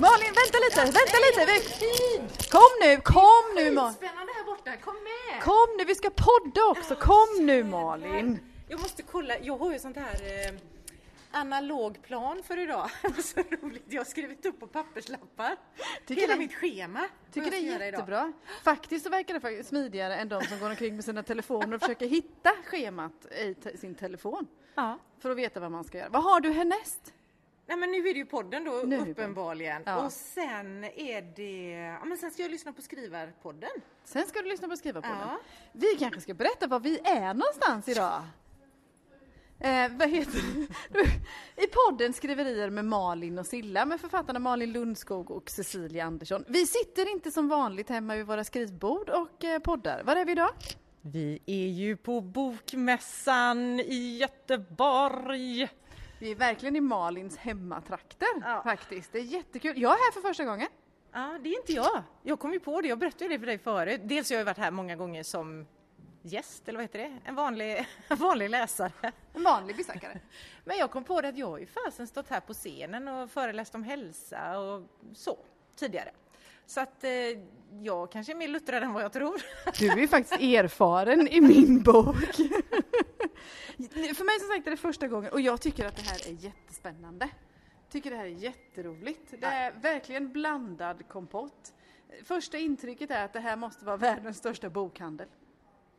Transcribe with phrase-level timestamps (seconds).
[0.00, 1.40] Malin, vänta lite, vänta lite!
[1.52, 2.18] Vi...
[2.50, 3.94] Kom nu, kom nu Malin!
[3.94, 5.42] Spännande här borta, kom med!
[5.42, 8.38] Kom nu, vi ska podda också, kom nu Malin!
[8.68, 10.54] Jag måste kolla, jag har ju sånt här eh,
[11.32, 12.90] analog plan för idag.
[13.22, 15.56] så roligt, jag har skrivit upp på papperslappar.
[16.06, 17.08] Tycker Hela det- mitt schema.
[17.32, 17.98] Tycker det är göra idag.
[17.98, 18.32] jättebra.
[18.64, 22.06] Faktiskt så verkar det smidigare än de som går omkring med sina telefoner och försöker
[22.06, 23.26] hitta schemat
[23.72, 24.46] i sin telefon.
[24.74, 24.98] Ja.
[25.18, 26.08] För att veta vad man ska göra.
[26.08, 27.12] Vad har du härnäst?
[27.70, 29.82] Nej men nu är det ju podden då Nu uppenbarligen.
[29.86, 30.04] Ja.
[30.04, 31.70] Och sen är det,
[32.00, 33.70] ja men sen ska jag lyssna på skrivarpodden.
[34.04, 35.40] Sen ska du lyssna på skriva på Ja.
[35.72, 38.22] Vi kanske ska berätta var vi är någonstans idag.
[39.58, 40.40] Eh, vad heter
[40.88, 41.00] det?
[41.64, 46.44] I podden Skriverier med Malin och Silla med författarna Malin Lundskog och Cecilia Andersson.
[46.48, 50.02] Vi sitter inte som vanligt hemma vid våra skrivbord och eh, poddar.
[50.02, 50.50] Var är vi idag?
[51.00, 55.68] Vi är ju på Bokmässan i Göteborg.
[56.20, 58.62] Vi är verkligen i Malins hemmatrakter Ja.
[58.64, 59.12] faktiskt.
[59.12, 59.78] Det är jättekul.
[59.82, 60.68] Jag är här för första gången.
[61.12, 62.02] Ja, det är inte jag.
[62.22, 64.00] Jag kom ju på det, jag berättade det för dig förut.
[64.04, 65.66] Dels har jag varit här många gånger som
[66.22, 67.18] gäst, eller vad heter det?
[67.24, 69.12] En vanlig, en vanlig läsare.
[69.34, 70.20] En vanlig besökare.
[70.64, 73.30] Men jag kom på det att jag har ju fasen stått här på scenen och
[73.30, 74.82] föreläst om hälsa och
[75.14, 75.38] så
[75.76, 76.10] tidigare.
[76.66, 77.10] Så att eh,
[77.82, 79.42] jag kanske är mer luttrad än vad jag tror.
[79.78, 82.16] Du är ju faktiskt erfaren i min bok.
[83.90, 86.32] För mig som sagt är det första gången och jag tycker att det här är
[86.32, 87.28] jättespännande.
[87.90, 89.34] Tycker det här är jätteroligt.
[89.40, 91.72] Det är verkligen blandad kompott.
[92.24, 95.28] Första intrycket är att det här måste vara världens största bokhandel.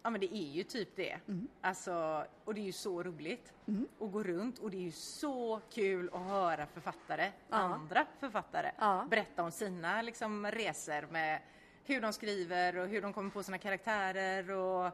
[0.04, 1.20] Ja men det är ju typ det.
[1.62, 3.54] Alltså, och det är ju så roligt
[4.00, 9.08] att gå runt och det är ju så kul att höra författare, andra författare, Ja.
[9.10, 11.40] berätta om sina liksom, resor med
[11.84, 14.92] hur de skriver och hur de kommer på sina karaktärer och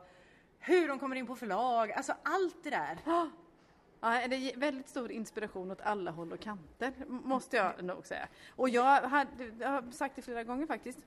[0.60, 1.92] hur de kommer in på förlag.
[1.92, 2.98] Alltså allt det där.
[3.06, 8.28] Ja, det är väldigt stor inspiration åt alla håll och kanter, måste jag nog säga.
[8.56, 11.00] Och jag, hade, jag har sagt det flera gånger faktiskt,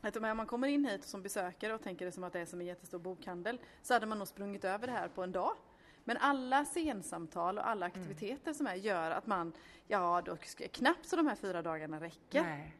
[0.00, 2.46] att om man kommer in hit som besökare och tänker det som att det är
[2.46, 5.56] som en jättestor bokhandel, så hade man nog sprungit över det här på en dag.
[6.04, 9.52] Men alla scensamtal och alla aktiviteter som är gör att man,
[9.86, 10.36] ja då
[10.72, 12.42] knappt så de här fyra dagarna räcker.
[12.42, 12.76] Nej.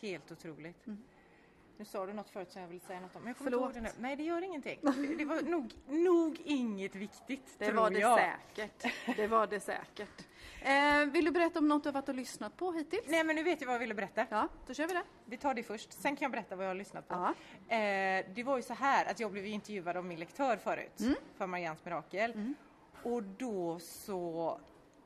[0.00, 0.86] Helt otroligt.
[1.78, 3.56] Nu sa du något förut som jag ville säga något om, men jag kommer inte
[3.64, 3.92] ihåg Förlåt.
[3.94, 4.02] det nu.
[4.08, 4.78] Nej, det gör ingenting.
[4.82, 8.18] Det, det var nog, nog inget viktigt, Det var det jag.
[8.54, 8.92] säkert.
[9.16, 10.26] Det var det säkert.
[10.62, 13.02] Eh, vill du berätta om något du har varit och lyssnat på hittills?
[13.06, 14.26] Nej, men nu vet jag vad jag ville berätta.
[14.30, 15.02] Ja, då kör vi det.
[15.24, 17.14] Vi tar det först, sen kan jag berätta vad jag har lyssnat på.
[17.14, 21.00] Eh, det var ju så här att jag blev ju intervjuad av min lektör förut,
[21.00, 21.14] Mm.
[21.36, 22.54] för Marians mirakel.
[23.02, 24.60] Och då så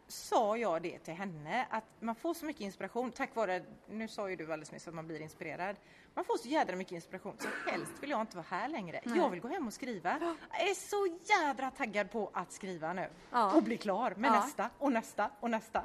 [0.08, 4.30] sa jag det till henne att man får så mycket inspiration tack vare, nu sa
[4.30, 5.76] ju du alldeles nyss att man blir inspirerad.
[6.14, 9.00] Man får så jädra mycket inspiration så helst vill jag inte vara här längre.
[9.04, 10.18] Jag vill gå hem och skriva.
[10.20, 13.52] Jag är så jädra taggad på att skriva nu Ja.
[13.54, 14.34] och bli klar med Ja.
[14.40, 15.82] nästa och nästa och nästa.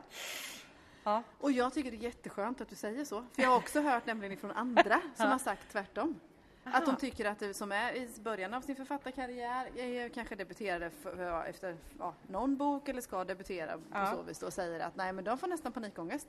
[1.04, 1.24] Ja.
[1.40, 3.26] Och jag tycker det är jätteskönt att du säger så.
[3.34, 6.20] För jag har också hört nämligen ifrån andra som har sagt tvärtom.
[6.64, 11.46] Att de tycker att det som är i början av sin författarkarriär, kanske debuterade för,
[11.46, 14.12] efter ja, någon bok eller ska debutera på Ja.
[14.12, 16.28] så vis och säger att nej men de får nästan panikångest.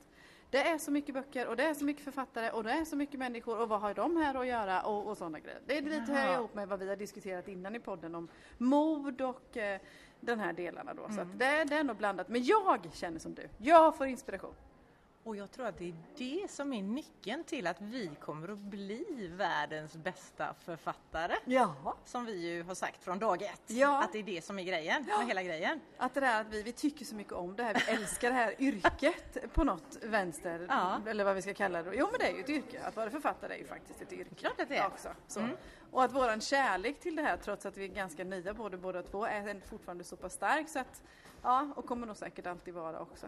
[0.50, 2.96] Det är så mycket böcker och det är så mycket författare och det är så
[2.96, 5.60] mycket människor och vad har de här att göra och, och sådana grejer.
[5.66, 9.20] Det är lite hör ihop med vad vi har diskuterat innan i podden om mod
[9.20, 9.80] och eh,
[10.20, 11.06] den här delarna då.
[11.08, 11.30] Så Mm.
[11.30, 12.28] att det, det är nog blandat.
[12.28, 13.48] Men jag känner som du.
[13.58, 14.54] Jag får inspiration.
[15.26, 18.58] Och jag tror att det är det som är nyckeln till att vi kommer att
[18.58, 21.34] bli världens bästa författare.
[21.44, 21.96] Ja.
[22.04, 23.62] Som vi ju har sagt från dag ett.
[23.66, 24.02] Ja.
[24.04, 25.80] Att det är det som är grejen med hela grejen.
[25.96, 28.34] Att det där att vi, vi tycker så mycket om det här, vi älskar det
[28.34, 31.00] här yrket på något vänster, Ja.
[31.06, 31.94] eller vad vi ska kalla det.
[31.96, 34.34] Jo men det är ju ett yrke, att vara författare är ju faktiskt ett yrke.
[34.34, 34.86] Klart att det är.
[34.86, 35.48] Också, så.
[35.90, 39.02] Och att våran kärlek till det här, trots att vi är ganska nya både båda
[39.02, 41.02] två, är fortfarande så pass stark så att,
[41.42, 43.26] ja, och kommer nog säkert alltid vara också.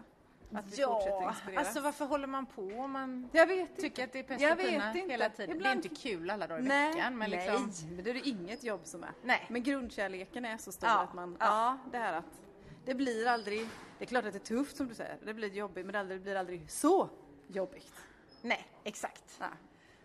[0.53, 1.59] Att vi fortsätter Ja, inspirera.
[1.59, 4.03] alltså varför håller man på om man jag vet tycker inte.
[4.03, 4.99] att det är pest Jag vet inte.
[5.11, 5.55] hela tiden?
[5.57, 7.17] Ibland- Det är inte kul alla dagar i Nej, veckan.
[7.17, 9.11] Men nej, liksom, men det är det inget jobb som är.
[9.23, 9.45] Nej.
[9.49, 11.45] Men grundkärleken är så stor Ja, att man, ja.
[11.45, 11.91] ja.
[11.91, 12.41] det här att
[12.85, 13.67] det blir aldrig,
[13.97, 15.99] det är klart att det är tufft som du säger, det blir jobbigt men det
[15.99, 17.09] aldrig- blir aldrig så
[17.47, 17.93] jobbigt.
[18.41, 19.37] nej, exakt.
[19.39, 19.45] Ja.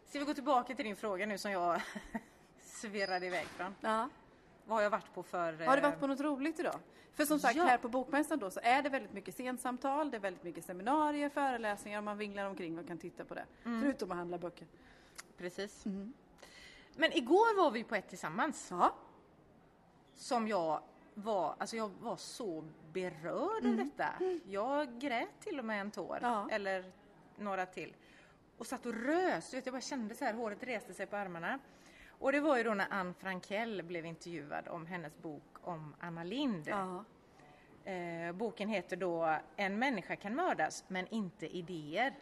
[0.08, 1.80] Ska vi gå tillbaka till din fråga nu som jag
[2.64, 3.74] svirrade iväg från?
[3.80, 4.08] Ja.
[4.66, 5.52] Vad har jag varit på för...
[5.52, 6.80] Har du eh, varit på något roligt idag?
[7.12, 7.64] För som sagt Ja.
[7.64, 11.28] här på Bokmässan då så är det väldigt mycket scensamtal, det är väldigt mycket seminarier,
[11.28, 13.44] föreläsningar man vinglar omkring och kan titta på det.
[13.64, 13.82] Mm.
[13.82, 14.66] Förutom att handla böcker.
[15.36, 15.84] Precis.
[16.96, 18.68] Men igår var vi på ett tillsammans.
[18.70, 18.94] Ja.
[20.14, 20.80] som jag
[21.14, 24.08] var, alltså jag var så berörd av detta.
[24.46, 26.48] Jag grät till och med en tår, Ja.
[26.50, 26.84] eller
[27.36, 27.94] några till.
[28.58, 31.58] Och satt och rös, jag bara kände så här, håret reste sig på armarna.
[32.18, 36.24] Och det var ju då när Anne Frankell blev intervjuad om hennes bok om Anna
[36.24, 36.68] Lind.
[36.68, 37.04] ja.
[37.92, 42.14] Eh, boken heter då En människa kan mördas men inte idéer.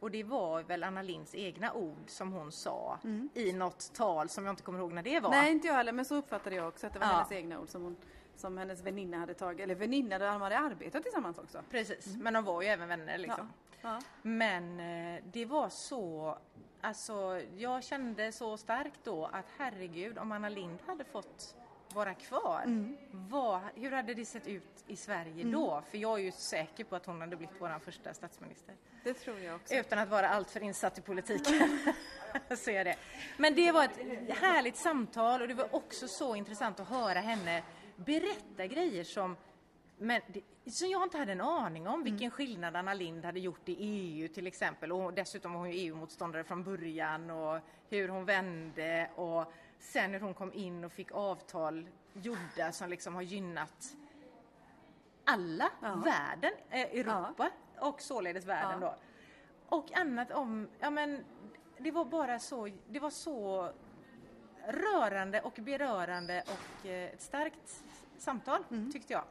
[0.00, 2.98] Och det var väl Anna Linds egna ord som hon sa
[3.34, 5.30] i något tal som jag inte kommer ihåg när det var.
[5.30, 7.12] Nej, inte jag heller, men så uppfattade jag också att det var Ja.
[7.12, 7.96] hennes egna ord som, hon,
[8.36, 11.62] som hennes väninna hade tagit, eller väninna de hade arbetat tillsammans också.
[11.70, 13.48] Precis, men de var ju även vänner liksom.
[13.82, 14.00] Ja.
[14.22, 16.38] Men eh, det var så,
[16.82, 21.56] alltså jag kände så starkt då att herregud om Anna Lind hade fått
[21.94, 22.96] vara kvar, Mm.
[23.10, 25.82] vad, hur hade det sett ut i Sverige då?
[25.90, 28.74] För jag är ju säker på att hon hade blivit vår första statsminister.
[29.04, 29.74] Det tror jag också.
[29.74, 31.78] Utan att vara alltför insatt i politiken.
[32.58, 32.96] så är det.
[33.36, 33.98] Men det var ett
[34.38, 37.62] härligt samtal och det var också så intressant att höra henne
[37.96, 39.36] berätta grejer som
[40.02, 43.68] men det, som jag inte hade en aning om vilken skillnad Anna Lind hade gjort
[43.68, 48.24] i EU till exempel och dessutom var hon ju EU-motståndare från början och hur hon
[48.24, 53.96] vände och sen hur hon kom in och fick avtal gjorda som liksom har gynnat
[55.24, 55.94] alla, Ja.
[55.94, 57.50] världen, eh, Europa
[57.80, 58.86] och således världen Ja.
[59.68, 59.76] då.
[59.76, 61.24] Och annat om, ja men
[61.78, 63.72] det var bara så, det var så
[64.66, 67.84] rörande och berörande och eh, ett starkt
[68.18, 68.92] samtal Mm.
[68.92, 69.24] tyckte jag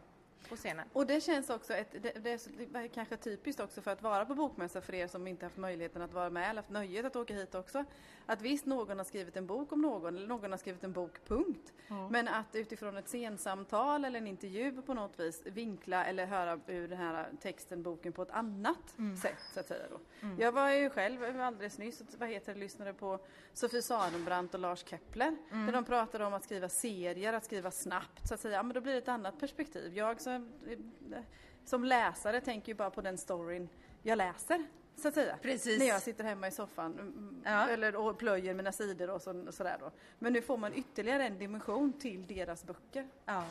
[0.49, 0.87] på scenen.
[0.93, 4.35] Och det känns också, ett, det, det, är, kanske typiskt också för att vara på
[4.35, 7.33] bokmässa för er som inte haft möjligheten att vara med eller haft nöjet att åka
[7.33, 7.85] hit också.
[8.25, 11.25] Att visst någon har skrivit en bok om någon eller någon har skrivit en bok,
[11.27, 11.73] punkt.
[12.09, 16.87] Men att utifrån ett scensamtal eller en intervju på något vis vinkla eller höra ur
[16.87, 19.99] den här texten, boken på ett annat sätt så att säga då.
[20.37, 23.19] Jag var ju själv alldeles nyss, vad heter det, lyssnade på
[23.53, 25.37] Sofie Sarenbrant och Lars Kepler.
[25.51, 28.55] Där de pratade om att skriva serier, att skriva snabbt så att säga.
[28.55, 29.97] Ja, men då blir det ett annat perspektiv.
[29.97, 30.30] Jag som,
[31.65, 33.69] som läsare tänker ju bara på den storyn
[34.03, 34.65] jag läser.
[34.95, 35.37] Så att säga.
[35.41, 35.79] Precis.
[35.79, 37.67] När jag sitter hemma i soffan mm, Ja.
[37.69, 39.91] eller, och plöjer mina sidor och, så, och sådär då.
[40.19, 43.07] Men nu får man ytterligare en dimension till deras böcker.
[43.25, 43.43] Ja.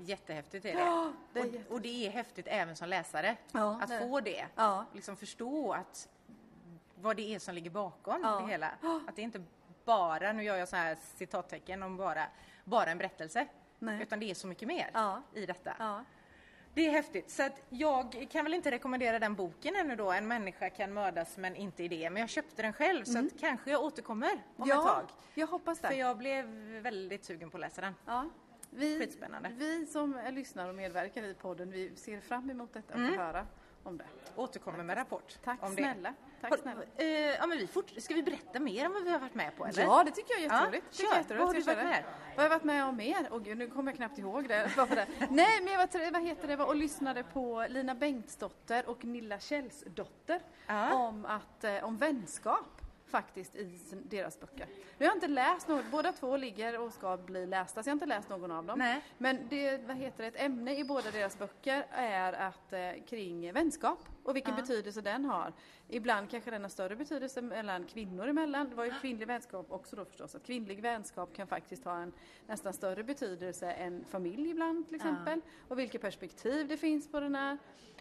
[0.00, 0.80] Jättehäftigt är det.
[0.80, 3.98] Ja, det är och, jätte- och det är häftigt även som läsare Ja, att det
[3.98, 4.46] få det.
[4.54, 4.84] Ja.
[4.94, 6.08] Liksom förstå att
[6.94, 8.70] vad det är som ligger bakom det hela.
[9.08, 9.42] Att det inte
[9.84, 12.26] bara, nu gör jag så här citattecken om bara,
[12.64, 13.46] bara en berättelse.
[13.78, 14.02] Nej.
[14.02, 14.90] Utan det är så mycket mer
[15.34, 16.04] i detta.
[16.74, 17.30] Det är häftigt.
[17.30, 21.36] Så att jag kan väl inte rekommendera den boken ännu då, En människa kan mördas
[21.36, 22.10] men inte i det.
[22.10, 25.04] Men jag köpte den själv så att kanske jag återkommer om ja, ett tag.
[25.34, 25.88] jag hoppas det.
[25.88, 26.44] För jag blev
[26.82, 27.94] väldigt sugen på att läsa den.
[28.06, 28.30] Ja.
[28.70, 29.50] Vi, Skitspännande.
[29.56, 33.22] vi som är lyssnare och medverkar i podden, vi ser fram emot detta och få
[33.22, 33.46] höra
[33.82, 34.04] om det.
[34.36, 35.82] Återkommer med rapport Tack om det.
[35.82, 36.14] snälla.
[36.40, 36.82] Tack Har- snälla.
[36.96, 39.56] eh, ja, men vi fort, ska vi berätta mer om vad vi har varit med
[39.56, 39.82] på eller?
[39.82, 40.86] Ja, det tycker jag är jätteroligt.
[40.90, 41.16] Ja, kör.
[41.18, 41.66] jätteroligt.
[41.66, 42.04] Vad har du varit med?
[42.04, 42.04] det?
[42.28, 43.28] Vad har jag varit med om mer?
[43.30, 44.70] Åh gud, nu kommer jag knappt ihåg det.
[44.76, 45.08] Det?
[45.30, 49.38] Nej, men jag var, vad heter det, var och lyssnade på Lina Bengtsdotter och Nilla
[49.40, 50.94] Källsdotter Ja.
[50.94, 52.79] om, att, eh, om vänskap
[53.10, 54.66] faktiskt i deras böcker.
[54.98, 57.92] Nu har jag inte läst något, båda två ligger och ska bli lästa, så jag
[57.92, 58.78] har inte läst någon av dem.
[58.78, 59.00] Nej.
[59.18, 63.52] Men det, vad heter det, ett ämne i båda deras böcker är att, eh, kring
[63.52, 64.60] vänskap och vilken Ja.
[64.60, 65.52] betydelse den har.
[65.88, 68.68] Ibland kanske den har större betydelse mellan kvinnor emellan.
[68.70, 70.34] Det var ju kvinnlig vänskap också då förstås.
[70.34, 72.12] Att kvinnlig vänskap kan faktiskt ha en
[72.46, 75.40] nästan större betydelse än familj ibland till exempel.
[75.68, 77.58] Och vilket perspektiv det finns på den här.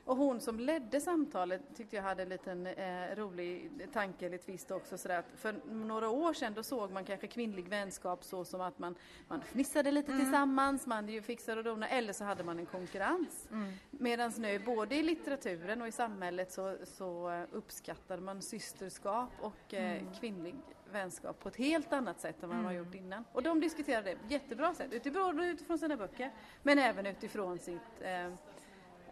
[0.09, 4.71] Och hon som ledde samtalet tyckte jag hade en liten eh, rolig tanke eller twist
[4.71, 4.97] också.
[4.97, 8.79] Sådär att för några år sedan då såg man kanske kvinnlig vänskap så som att
[8.79, 8.95] man,
[9.27, 13.47] man fnissade lite tillsammans, man ju fixade och donade, eller så hade man en konkurrens.
[13.91, 19.73] Medan nu både i litteraturen och i samhället så, så eh, uppskattade man systerskap och
[19.73, 20.55] eh, kvinnlig
[20.91, 23.25] vänskap på ett helt annat sätt än vad man har gjort innan.
[23.33, 26.31] Och de diskuterade det jättebra sätt, utifrån, utifrån sina böcker
[26.63, 28.33] men även utifrån sitt eh,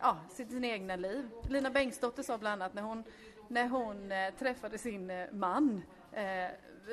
[0.01, 1.30] ja, sitt, egna liv.
[1.50, 3.04] Lina Bengtsdotter sa bland annat när hon,
[3.48, 6.48] när hon eh, träffade sin eh, man eh,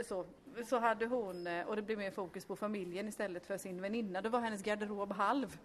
[0.04, 0.26] så,
[0.66, 4.28] så hade hon, och det blev mer fokus på familjen istället för sin väninna, då
[4.28, 5.58] var hennes garderob halv.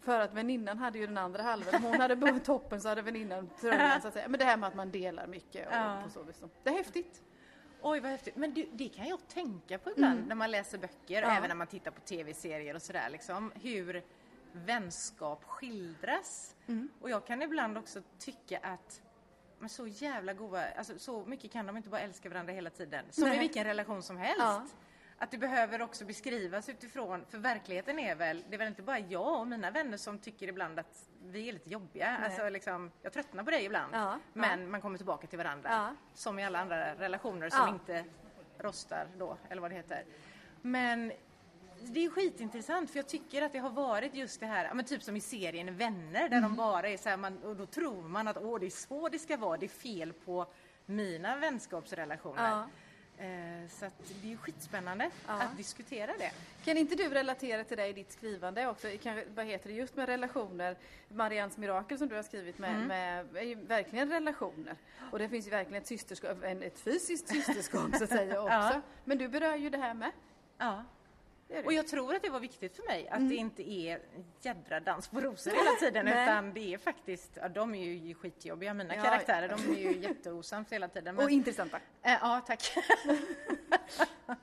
[0.00, 1.74] För att väninnan hade ju den andra halvan.
[1.74, 4.28] Om hon hade på toppen så hade väninnan tröjan så att säga.
[4.28, 6.00] Men det här med att man delar mycket och Ja.
[6.04, 6.42] på så vis.
[6.62, 7.22] Det är häftigt.
[7.82, 8.36] Oj vad häftigt.
[8.36, 11.36] Men du, det kan jag tänka på ibland när man läser böcker och Ja.
[11.36, 13.52] även när man tittar på tv-serier och sådär liksom.
[13.54, 14.02] Hur
[14.52, 16.56] vänskap skildras.
[17.00, 19.02] Och jag kan ibland också tycka att
[19.58, 23.04] men så jävla goda, alltså så mycket kan de inte bara älska varandra hela tiden.
[23.10, 23.36] Som Nej.
[23.36, 24.38] i vilken relation som helst.
[24.38, 24.66] Ja.
[25.18, 28.98] Att det behöver också beskrivas utifrån, för verkligheten är väl, det är väl inte bara
[28.98, 32.16] jag och mina vänner som tycker ibland att vi är lite jobbiga.
[32.18, 32.24] Nej.
[32.24, 33.94] Alltså liksom, jag tröttnar på dig ibland.
[33.94, 35.70] Ja, Men man kommer tillbaka till varandra.
[35.70, 35.94] Ja.
[36.14, 37.68] Som i alla andra relationer som Ja.
[37.68, 38.04] inte
[38.58, 40.04] rostar då, eller vad det heter.
[40.62, 41.12] Men
[41.82, 45.02] det är skitintressant för jag tycker att det har varit just det här, men typ
[45.02, 46.42] som i serien Vänner där Mm.
[46.42, 49.08] de bara är så här, man, och då tror man att åh det är så
[49.08, 50.46] det ska vara, det är fel på
[50.86, 52.50] mina vänskapsrelationer.
[52.50, 52.66] Ja.
[53.24, 53.86] Eh, så
[54.22, 55.32] det är skitspännande Ja.
[55.42, 56.32] att diskutera det.
[56.64, 58.88] Kan inte du relatera till det i ditt skrivande också?
[59.34, 60.76] Vad heter det, just med relationer.
[61.08, 62.86] Marians mirakel som du har skrivit med, Mm.
[62.88, 64.76] med är ju verkligen relationer.
[65.10, 68.52] Och det finns ju verkligen ett systerskap, ett fysiskt systerskap så att säga också.
[68.54, 68.80] Ja.
[69.04, 70.10] Men du berör ju det här med.
[70.58, 70.84] Ja.
[71.50, 71.62] Det.
[71.64, 73.28] Och jag tror att det var viktigt för mig att Mm.
[73.28, 74.00] det inte är
[74.40, 78.74] jädra dans på rosor hela tiden utan det är faktiskt, ja, de är ju skitjobbiga
[78.74, 81.14] mina Ja, karaktärer, de är ju jätteosams hela tiden.
[81.16, 81.76] Men, Och intressanta.
[82.02, 82.72] Eh, ja, tack.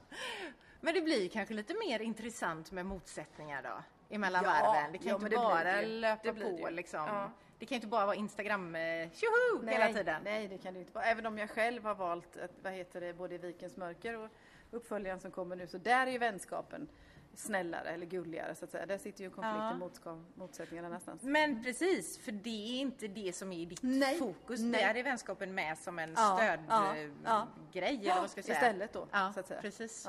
[0.81, 3.83] men det blir kanske lite mer intressant med motsättningar då,
[4.15, 4.91] emellan Ja, varven.
[4.91, 6.99] Det kan ja, inte det bara löpa på liksom.
[7.07, 7.31] Ja.
[7.59, 10.21] Det kan ju inte bara vara Instagram eh, tjoho hela tiden.
[10.23, 11.05] Nej, det kan det inte vara.
[11.05, 14.29] Även om jag själv har valt, att, vad heter det, både Vikens mörker och
[14.71, 16.87] uppföljaren som kommer nu, så där är ju vänskapen
[17.33, 18.85] snällare eller gulligare så att säga.
[18.85, 20.17] Där sitter ju konflikten, Ja.
[20.35, 21.23] motsättningarna någonstans.
[21.23, 24.59] Men precis, för det är inte det som är ditt Nej, fokus.
[24.59, 24.83] nej.
[24.83, 27.81] Där är vänskapen med som en Ja, stödgrej, ja, ja.
[27.81, 28.57] eller vad ska jag säga?
[28.57, 29.61] Istället då, så att säga.
[29.61, 30.07] precis.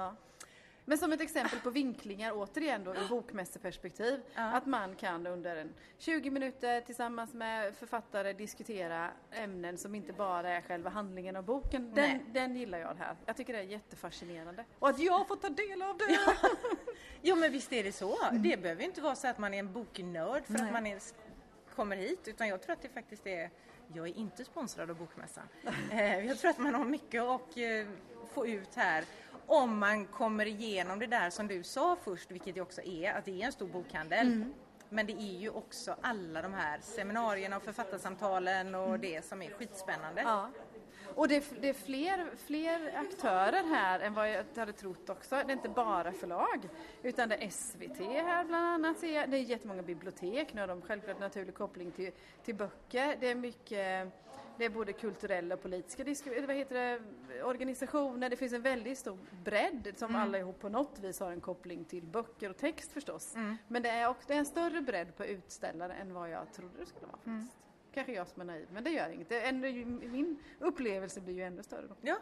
[0.88, 0.90] Ja.
[0.90, 4.20] Men som ett exempel på vinklingar återigen då i bokmässeperspektiv.
[4.34, 4.42] Ja.
[4.42, 10.50] Att man kan under en 20 minuter tillsammans med författare diskutera ämnen som inte bara
[10.50, 11.94] är själva handlingen av boken.
[11.94, 12.24] Den, Nej.
[12.32, 13.16] den gillar jag här.
[13.26, 14.64] Jag tycker det är jättefascinerande.
[14.78, 16.18] Och att jag får ta del av det!
[17.22, 18.16] Jo men visst är det så.
[18.32, 20.62] Det behöver inte vara så att man är en boknörd för Nej.
[20.62, 21.00] att man är,
[21.76, 23.50] kommer hit utan jag tror att det faktiskt är
[23.94, 25.44] jag är inte sponsrad av Bokmässan.
[25.92, 27.88] Eh, jag tror att man har mycket att eh,
[28.32, 29.04] få ut här
[29.48, 33.24] om man kommer igenom det där som du sa först, vilket det också är, att
[33.24, 34.44] det är en stor bokhandel.
[34.88, 39.50] Men det är ju också alla de här seminarierna och författarsamtalen och det som är
[39.50, 40.22] skitspännande.
[40.22, 40.50] Ja.
[41.14, 45.34] Och det är, det är fler, fler aktörer här än vad jag hade trott också.
[45.34, 46.68] Det är inte bara förlag.
[47.02, 49.00] Utan det är SVT här bland annat.
[49.00, 50.54] Det är jättemånga bibliotek.
[50.54, 52.10] Nu har de självklart naturlig koppling till,
[52.44, 53.16] till böcker.
[53.20, 54.12] Det är mycket
[54.58, 56.04] det är både kulturella och politiska
[56.46, 58.30] vad heter det, organisationer.
[58.30, 62.02] Det finns en väldigt stor bredd som allihop på något vis har en koppling till
[62.02, 63.36] böcker och text förstås.
[63.68, 66.78] Men det är, också, det är en större bredd på utställare än vad jag trodde
[66.78, 67.56] det skulle vara faktiskt.
[67.92, 69.28] Kanske jag som är naiv, men det gör inget.
[69.28, 69.68] Det ändå,
[70.08, 71.94] min upplevelse blir ju ännu större då.
[72.00, 72.16] Ja,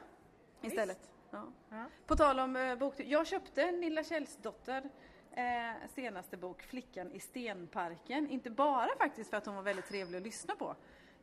[0.62, 1.10] Istället.
[1.30, 1.44] Ja.
[1.68, 1.84] Ja.
[2.06, 2.94] På tal om eh, bok.
[2.96, 4.90] Jag köpte Nilla Källsdotter
[5.32, 8.30] eh, senaste bok Flickan i stenparken.
[8.30, 10.76] Inte bara faktiskt för att hon var väldigt trevlig att lyssna på.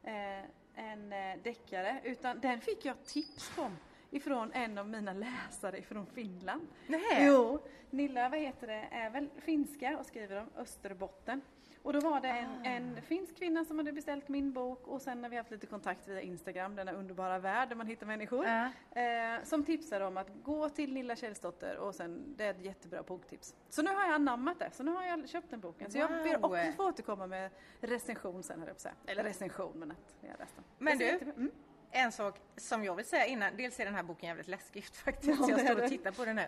[0.03, 2.01] Eh, en eh, deckare.
[2.03, 3.77] Utan den fick jag tips om
[4.11, 6.67] ifrån en av mina läsare ifrån Finland.
[6.87, 7.01] Nej.
[7.19, 11.41] Jo, Nilla vad heter det, är väl finska och skriver om Österbotten.
[11.83, 15.23] Och då var det en, en finsk kvinna som hade beställt min bok och sen
[15.23, 18.45] har vi haft lite kontakt via Instagram, denna underbara värld där man hittar människor.
[18.45, 18.69] Ja.
[19.01, 23.03] Eh, som tipsade om att gå till Nilla Källsdotter och sen, det är ett jättebra
[23.03, 23.55] boktips.
[23.69, 25.91] Så nu har jag anammat det, så nu har jag köpt den boken.
[25.91, 26.45] Så jag ber Wow.
[26.45, 28.95] också få återkomma med recension sen höll jag på säga.
[29.05, 30.63] Eller recension men att jag läst den.
[30.77, 31.51] Men du, mm.
[31.91, 35.39] En sak som jag vill säga innan, dels är den här boken jävligt läskig faktiskt,
[35.39, 36.45] Ja, jag står och tittar på den nu.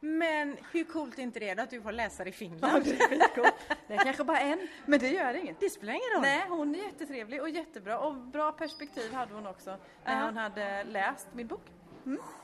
[0.00, 2.84] Men hur coolt är inte det att du får läsa det i Ja, Finland?
[2.84, 3.54] det är skitcoolt.
[3.88, 5.60] Det är kanske bara en, men det gör inget.
[5.60, 6.22] Det spelar ingen roll.
[6.22, 9.70] Nej, hon är jättetrevlig och jättebra och bra perspektiv hade hon också
[10.04, 10.24] när Ja.
[10.24, 11.62] hon hade läst min bok.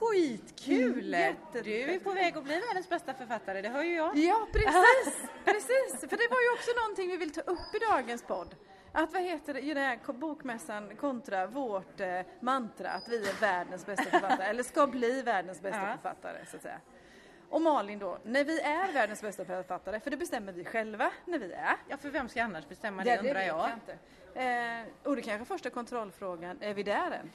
[0.01, 1.15] Skitkul!
[1.15, 1.35] Mm,
[1.65, 4.17] du är på väg att bli världens bästa författare, det hör ju jag.
[4.17, 6.01] Ja, precis, precis.
[6.01, 8.55] För det var ju också någonting vi vill ta upp i dagens podd.
[8.93, 13.87] Att vad heter det, det här bokmässan kontra vårt eh, mantra att vi är världens
[13.87, 15.93] bästa författare, eller ska bli världens bästa Ja.
[15.97, 16.81] författare så att säga.
[17.51, 21.39] Och Malin då, när vi är världens bästa författare, för det bestämmer vi själva när
[21.39, 21.77] vi är.
[21.89, 23.71] Ja, för vem ska annars bestämma det, undrar vet jag.
[23.73, 23.99] inte.
[24.41, 27.33] Eh, och det kanske första kontrollfrågan, är vi där än?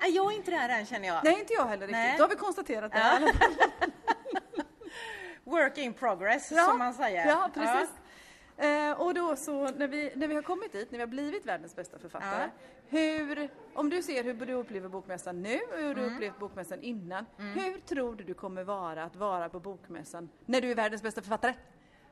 [0.00, 1.24] Nej, jag är inte där än känner jag.
[1.24, 1.92] Nej, inte jag heller riktigt.
[1.92, 2.14] Nej.
[2.18, 2.98] Då har vi konstaterat det.
[2.98, 3.32] Ja.
[5.44, 7.26] Work in progress Ja, som man säger.
[7.26, 7.90] Ja, precis.
[8.56, 11.46] Eh, och då så när vi, när vi har kommit dit, när vi har blivit
[11.46, 12.48] världens bästa författare.
[12.88, 16.14] Hur, om du ser hur du upplever bokmässan nu och hur du Mm.
[16.14, 17.26] upplevt bokmässan innan.
[17.36, 21.20] Hur tror du du kommer vara att vara på bokmässan när du är världens bästa
[21.22, 21.54] författare?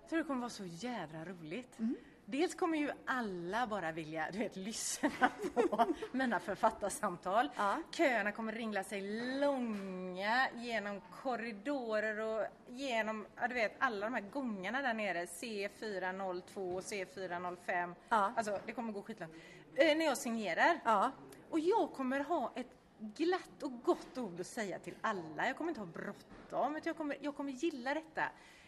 [0.01, 1.79] Jag tror det kommer vara så jädra roligt.
[1.79, 1.97] Mm.
[2.27, 5.11] Dels kommer ju alla bara vilja du vet, lyssna
[5.55, 7.49] på mina författarsamtal.
[7.57, 7.77] Ja.
[7.91, 9.01] Köerna kommer ringla sig
[9.41, 15.25] långa genom korridorer och genom du vet, alla de här gångarna där nere.
[15.25, 17.95] C402 och C405.
[18.09, 18.33] Ja.
[18.37, 19.33] Alltså det kommer gå skitlångt.
[19.77, 20.81] Eh, när jag signerar.
[20.85, 21.11] Ja.
[21.51, 25.47] Och jag kommer ha ett glatt och gott ord att säga till alla.
[25.47, 28.23] Jag kommer inte ha bråttom, utan jag kommer, jag kommer gilla detta.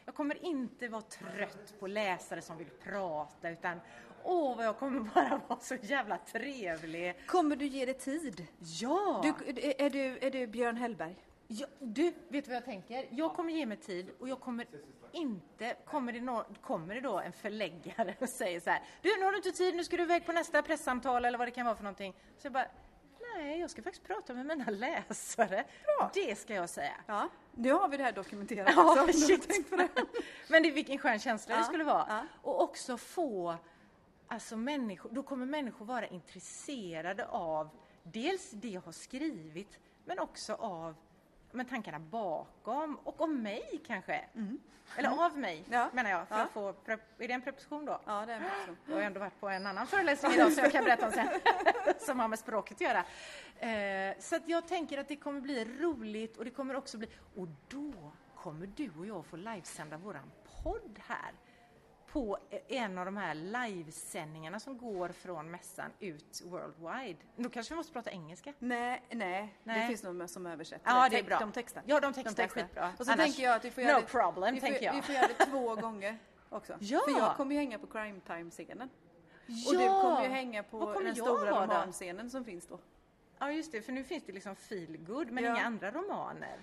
[0.05, 3.81] Jag kommer inte vara trött på läsare som vill prata, utan
[4.23, 7.15] åh vad jag kommer bara vara så jävla trevlig.
[7.27, 8.47] Kommer du ge det tid?
[8.59, 9.21] Ja!
[9.23, 11.17] Du, är, du, är du Björn Hellberg?
[11.49, 13.07] Ja, du, vet du vad jag tänker?
[13.11, 14.67] Jag kommer ge mig tid och jag kommer
[15.17, 19.25] inte, kommer det, nå, kommer det då en förläggare och säger så här, du nu
[19.25, 21.67] har du inte tid, nu ska du iväg på nästa presssamtal eller vad det kan
[21.67, 22.15] vara för någonting.
[22.39, 22.69] Så jag bara,
[23.37, 25.65] Nej, jag ska faktiskt prata med mina läsare.
[25.99, 26.11] Bra.
[26.15, 26.93] Det ska jag säga.
[27.07, 29.19] Ja, nu har vi det här dokumenterat Ja, också.
[29.19, 29.49] shit.
[29.71, 29.89] Det?
[30.49, 32.07] Men det, vilken skön känsla Ja, det skulle vara.
[32.09, 32.23] ja.
[32.43, 33.57] Och också få,
[34.29, 37.69] alltså människor, då kommer människor vara intresserade av
[38.03, 40.95] dels det jag har skrivit, men också av
[41.57, 44.25] men tankarna bakom och om mig kanske.
[44.97, 45.71] Eller av mig Mm.
[45.71, 45.91] Ja.
[45.93, 46.29] menar jag.
[46.29, 46.43] För Ja.
[46.43, 46.69] att få,
[47.19, 48.01] är det en preposition då?
[48.07, 48.75] Ja, det är också.
[48.87, 51.29] Jag har ändå varit på en annan föreläsning idag som jag kan berätta om sen.
[51.99, 53.05] som har med språket att göra.
[53.71, 57.09] Eh, så att jag tänker att det kommer bli roligt och det kommer också bli...
[57.37, 57.93] Och då
[58.35, 60.31] kommer du och jag få livesända våran
[60.63, 61.33] podd här.
[62.13, 67.19] På en av de här livesändningarna som går från mässan ut worldwide.
[67.37, 68.53] Då kanske vi måste prata engelska.
[68.59, 69.89] Nej, nej, det Nej.
[69.89, 70.91] finns någon som översätter.
[70.91, 71.39] Ja, det är bra.
[71.39, 71.83] De textar.
[71.87, 72.93] Ja, de textar, skitbra.
[72.99, 74.85] Och så Annars- tänker jag att vi får no göra det, problem, vi får, tänker
[74.87, 74.93] jag.
[74.95, 76.77] Vi får göra det två gånger också.
[76.81, 77.01] Ja.
[77.05, 78.89] För jag kommer ju hänga på crime time-scenen.
[79.69, 79.81] Och Ja!
[79.81, 82.79] du kommer ju hänga på den stora romanscenen som finns då.
[83.39, 85.51] Ja, just det, för nu finns det liksom feel good men Ja.
[85.57, 86.59] inga andra romaner.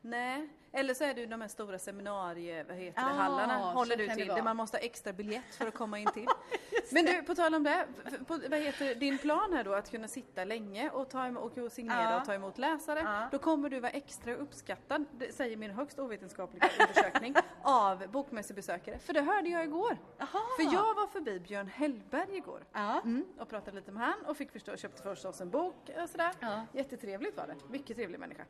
[0.00, 3.96] Nej, eller så är det de här stora seminarie, vad heter det, Ah, hallarna håller
[3.96, 6.26] du till, där man måste ha extra biljett för att komma in till.
[6.92, 7.86] Men du, på tal om det,
[8.26, 11.72] på, vad heter din plan här då att kunna sitta länge och, ta emot, och
[11.72, 12.20] signera Ja.
[12.20, 13.28] och ta emot läsare, Ja.
[13.30, 18.98] då kommer du vara extra uppskattad, det säger min högst ovetenskapliga undersökning, av bokmässebesökare.
[18.98, 19.98] För det hörde jag igår.
[20.20, 20.40] Aha.
[20.56, 22.64] För jag var förbi Björn Hellberg igår.
[22.74, 26.32] Mm, och pratade lite med han och fick förstå, köpte förstås en bok och sådär.
[26.72, 28.44] Jättetrevligt var det, mycket trevlig människa.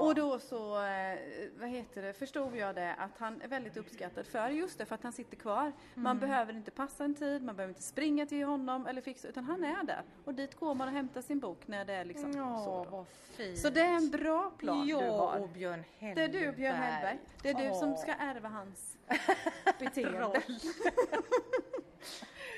[0.00, 1.18] Och då så, eh,
[1.58, 4.94] vad heter det, förstod jag det att han är väldigt uppskattad för just det, för
[4.94, 5.72] att han sitter kvar.
[5.94, 6.18] Man Mm.
[6.28, 9.64] behöver inte passa en tid, man behöver inte springa till honom eller fixa, utan han
[9.64, 10.02] är där.
[10.24, 12.84] Och dit går man och hämtar sin bok när det är liksom Ja, så.
[12.84, 12.90] Då.
[12.90, 13.58] vad fint.
[13.58, 15.38] Så det är en bra plan jag du har.
[15.40, 16.24] och Björn Det Hellberg.
[16.24, 17.18] är du Björn Hellberg.
[17.42, 18.96] Det är du som ska ärva hans
[19.78, 20.42] beteende.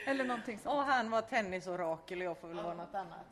[0.06, 0.74] Eller någonting sånt.
[0.76, 3.26] Och han var tennisorakel och jag får väl vara något annat.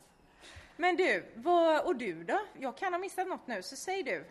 [0.77, 2.39] Men du, vad, och du då?
[2.59, 4.25] Jag kan ha missat något nu, så säg du.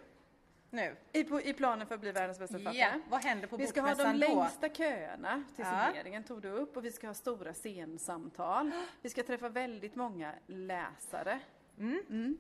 [0.71, 0.97] Nu.
[1.13, 2.79] I, på, I planen för att bli världens bästa författare.
[2.81, 4.41] Ja, vad händer på Vi ska ha de bokmässan då?
[4.41, 5.85] längsta köerna till Ja.
[5.87, 8.71] signeringen tog du upp och vi ska ha stora scensamtal.
[9.03, 11.41] Vi ska träffa väldigt många läsare.
[11.79, 12.39] Mm.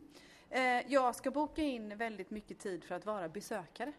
[0.50, 0.62] Eh,
[0.92, 3.92] jag ska boka in väldigt mycket tid för att vara besökare.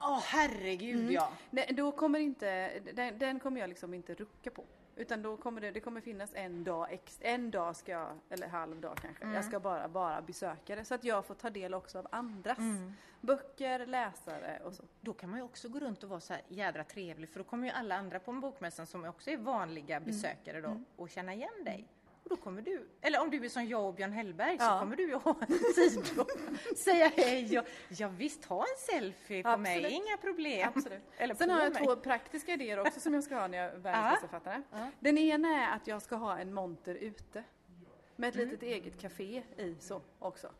[0.00, 1.12] Åh herregud Mm.
[1.12, 1.32] ja.
[1.50, 4.64] Nej, då kommer inte, den, den kommer jag liksom inte rucka på.
[5.00, 8.48] Utan då kommer det, det kommer finnas en dag extra, en dag ska jag, eller
[8.48, 9.34] halv dag kanske, Mm.
[9.34, 12.92] jag ska bara vara besökare så att jag får ta del också av andras Mm.
[13.20, 14.82] böcker, läsare och så.
[15.00, 17.44] Då kan man ju också gå runt och vara så här jädra trevlig för då
[17.44, 20.06] kommer ju alla andra på en bokmässan som också är vanliga Mm.
[20.06, 21.86] besökare då och känna igen dig.
[22.30, 24.78] Då kommer du, eller om du är som jag och Björn Hellberg så Ja.
[24.78, 26.20] kommer du ju ha en tid
[26.70, 29.92] att säga hej och ja visst ha en selfie på mig, Absolut.
[29.92, 30.68] inga problem.
[30.76, 31.02] Absolut.
[31.16, 31.84] Eller Sen har jag mig.
[31.86, 34.38] två praktiska idéer också som jag ska ha när jag är världens Ja.
[34.38, 34.62] bästa.
[34.70, 34.90] Ja.
[35.00, 37.44] Den ena är att jag ska ha en monter ute.
[38.16, 38.48] Med ett Mm.
[38.48, 40.50] litet eget café i så också.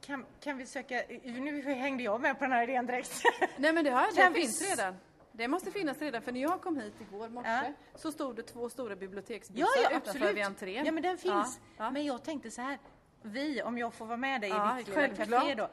[0.00, 3.22] Kan, kan vi söka, nu hängde jag med på den här idén direkt.
[3.56, 4.96] Nej men det, har, det finns redan.
[5.32, 7.72] Det måste finnas redan för när jag kom hit igår morse Ja.
[7.94, 10.36] så stod det två stora biblioteksbussar ja, ja utanför absolut.
[10.36, 10.84] vid entrén.
[10.86, 11.60] Ja men den finns.
[11.76, 11.90] Ja.
[11.90, 12.78] Men jag tänkte så här,
[13.22, 15.70] vi, om jag får vara med dig i ditt lilla café då.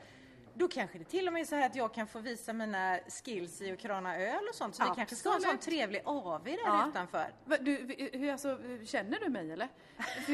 [0.53, 2.99] Då kanske det till och med är så här att jag kan få visa mina
[3.23, 4.75] skills i att krana öl och sånt.
[4.75, 5.77] Så vi kanske ska ha en sån Absolut.
[5.77, 6.87] trevlig AV där Ja.
[6.89, 7.25] utanför.
[7.59, 9.67] Du, hur, alltså, känner du mig eller?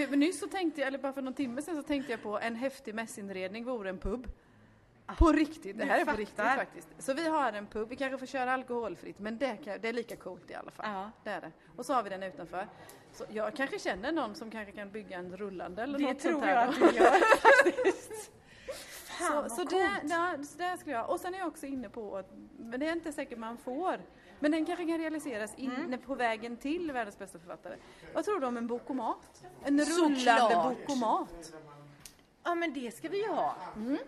[0.08, 2.40] För nyss så tänkte jag, eller bara för någon timme sedan så tänkte jag på
[2.40, 4.28] en häftig mässinredning vore en pub.
[5.18, 6.88] På riktigt, det här är på riktigt faktiskt.
[7.00, 9.94] Så vi har en pub, vi kanske får köra alkoholfritt men det, kan, det är
[9.94, 10.86] lika coolt i alla fall.
[10.94, 11.12] Ja.
[11.24, 11.52] Det är det.
[11.76, 12.68] Och så har vi den utanför.
[13.14, 16.32] Så jag kanske känner någon som kanske kan bygga en rullande eller Det något tror
[16.32, 16.68] sånt jag här.
[16.68, 18.32] att du gör faktiskt.
[19.20, 21.10] Fan Så, så, det, ja, så det skulle jag.
[21.10, 24.02] Och sen är jag också inne på att, men det är inte säkert man får,
[24.40, 26.00] men den kanske kan realiseras inne Mm.
[26.00, 27.76] på vägen till världens bästa författare.
[28.14, 29.44] Vad tror du om en bokomat?
[29.64, 30.10] En Såklart.
[30.20, 31.54] rullande bokomat.
[32.46, 33.56] Ja men det ska vi ju ha.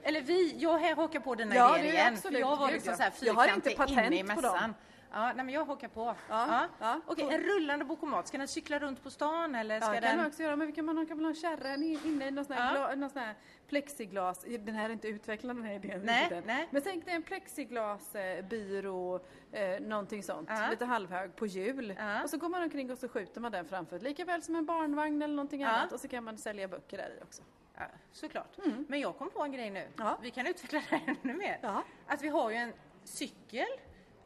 [0.04, 2.18] Eller vi, jag här hakar på dina Ja, idéer det är igen.
[2.18, 2.98] För jag var liksom ja.
[2.98, 4.74] så här Jag har inte fyrkantig patent inne i mässan.
[5.12, 6.16] Ja, nej men jag hakar på.
[6.30, 7.02] Ja, ja.
[7.06, 10.10] Okej, en rullande bokomat, ska den cykla runt på stan eller Ja, ska det den...
[10.10, 12.32] kan man också göra, men vi kan, man kan väl ha en kärra inne i
[12.32, 12.96] någon sån här, Ja.
[12.96, 13.36] någon sån här
[13.68, 14.46] plexiglas.
[14.60, 16.02] Den här är inte utvecklad den här idén.
[16.04, 16.68] Nej, nej.
[16.72, 19.20] Men tänk dig en plexiglasbyrå,
[19.52, 20.68] eh, någonting sånt, Ja.
[20.72, 21.96] lite halvhög på hjul.
[21.98, 22.24] Ja.
[22.24, 24.66] Och så går man omkring och så skjuter man den framför, lika väl som en
[24.66, 25.68] barnvagn eller någonting Ja.
[25.70, 25.92] annat.
[25.92, 27.42] Och så kan man sälja böcker där i också.
[27.78, 28.58] Ja, såklart.
[28.88, 29.80] Men jag kom på en grej nu.
[29.80, 29.92] Mm.
[29.98, 30.18] Ja.
[30.22, 31.60] Vi kan utveckla det här ännu mer.
[31.62, 31.84] Ja.
[32.08, 33.68] Att vi har ju en cykel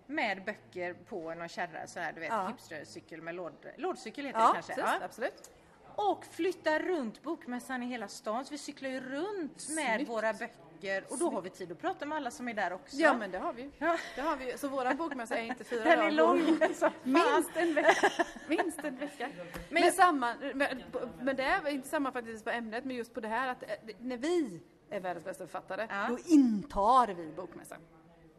[0.07, 2.47] med böcker på någon kärra, så här du vet, Ja.
[2.47, 4.73] hipstercykel med låd, lådcykel heter Ja, det kanske.
[4.73, 5.51] precis, absolut.
[5.95, 8.45] Och flytta runt bokmässan i hela stan.
[8.45, 10.09] Så vi cyklar ju runt med Snyggt.
[10.09, 12.73] våra böcker böcker och då har vi tid att prata med alla som är där
[12.73, 12.95] också.
[12.97, 13.69] Ja men det har vi.
[13.77, 13.97] Ja.
[14.15, 14.57] Det har vi.
[14.57, 16.59] Så våra bokmässa är inte fyra Den dagar är lång.
[17.03, 18.11] Minst en vecka.
[18.47, 19.29] Minst en vecka.
[19.69, 20.83] Men, jag- samma, men,
[21.21, 23.69] men det är inte samma faktiskt på ämnet, men just på det här att eh,
[23.99, 26.07] när vi är världens bästa författare, Ja.
[26.09, 27.79] då intar vi bokmässan.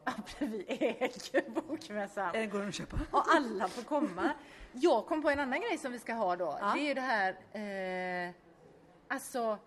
[0.04, 2.32] Ja, vi äger bokmässan.
[2.32, 2.96] Den går att köpa.
[3.10, 4.30] Och alla får komma.
[4.72, 6.58] Jag kom på en annan grej som vi ska ha då.
[6.60, 6.72] Ja.
[6.74, 8.34] Det är ju det här, eh,
[9.08, 9.58] alltså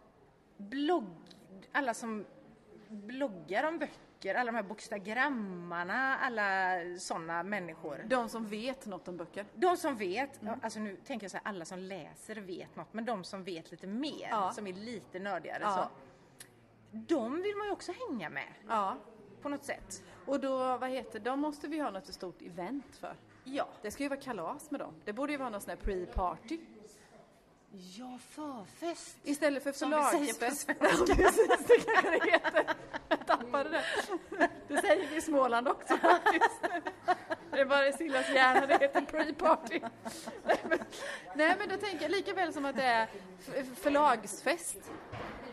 [0.58, 1.06] blogg,
[1.72, 2.26] alla som
[2.90, 8.04] bloggar om böcker, alla de här bokstagrammarna, alla sådana människor.
[8.08, 9.46] De som vet något om böcker.
[9.54, 13.06] De som vet, alltså nu tänker jag så här, alla som läser vet något, men
[13.06, 14.52] de som vet lite mer, Ja.
[14.52, 15.72] som är lite nördigare Ja.
[15.76, 15.90] så.
[16.92, 18.98] De vill man ju också hänga med Ja.
[19.42, 20.04] på något sätt.
[20.26, 23.16] Och då, vad heter de måste vi ha något stort event för.
[23.44, 23.68] Ja.
[23.82, 24.94] Det ska ju vara kalas med dem.
[25.06, 26.60] Det borde ju vara någon sån här pre-party.
[27.98, 29.18] Ja, förfest.
[29.24, 30.66] Istället för det förlagsfest.
[30.68, 30.76] Ja,
[31.16, 32.64] precis, det kanske det heter.
[33.10, 33.84] Jag tappade det.
[34.68, 36.62] Det säger vi i Småland också faktiskt.
[37.52, 39.90] Det är bara i Sillas hjärna det heter pre-party.
[40.46, 40.80] Nej, men-
[41.36, 43.08] Nej men då tänker jag lika väl som att det är
[43.82, 44.78] förlagsfest.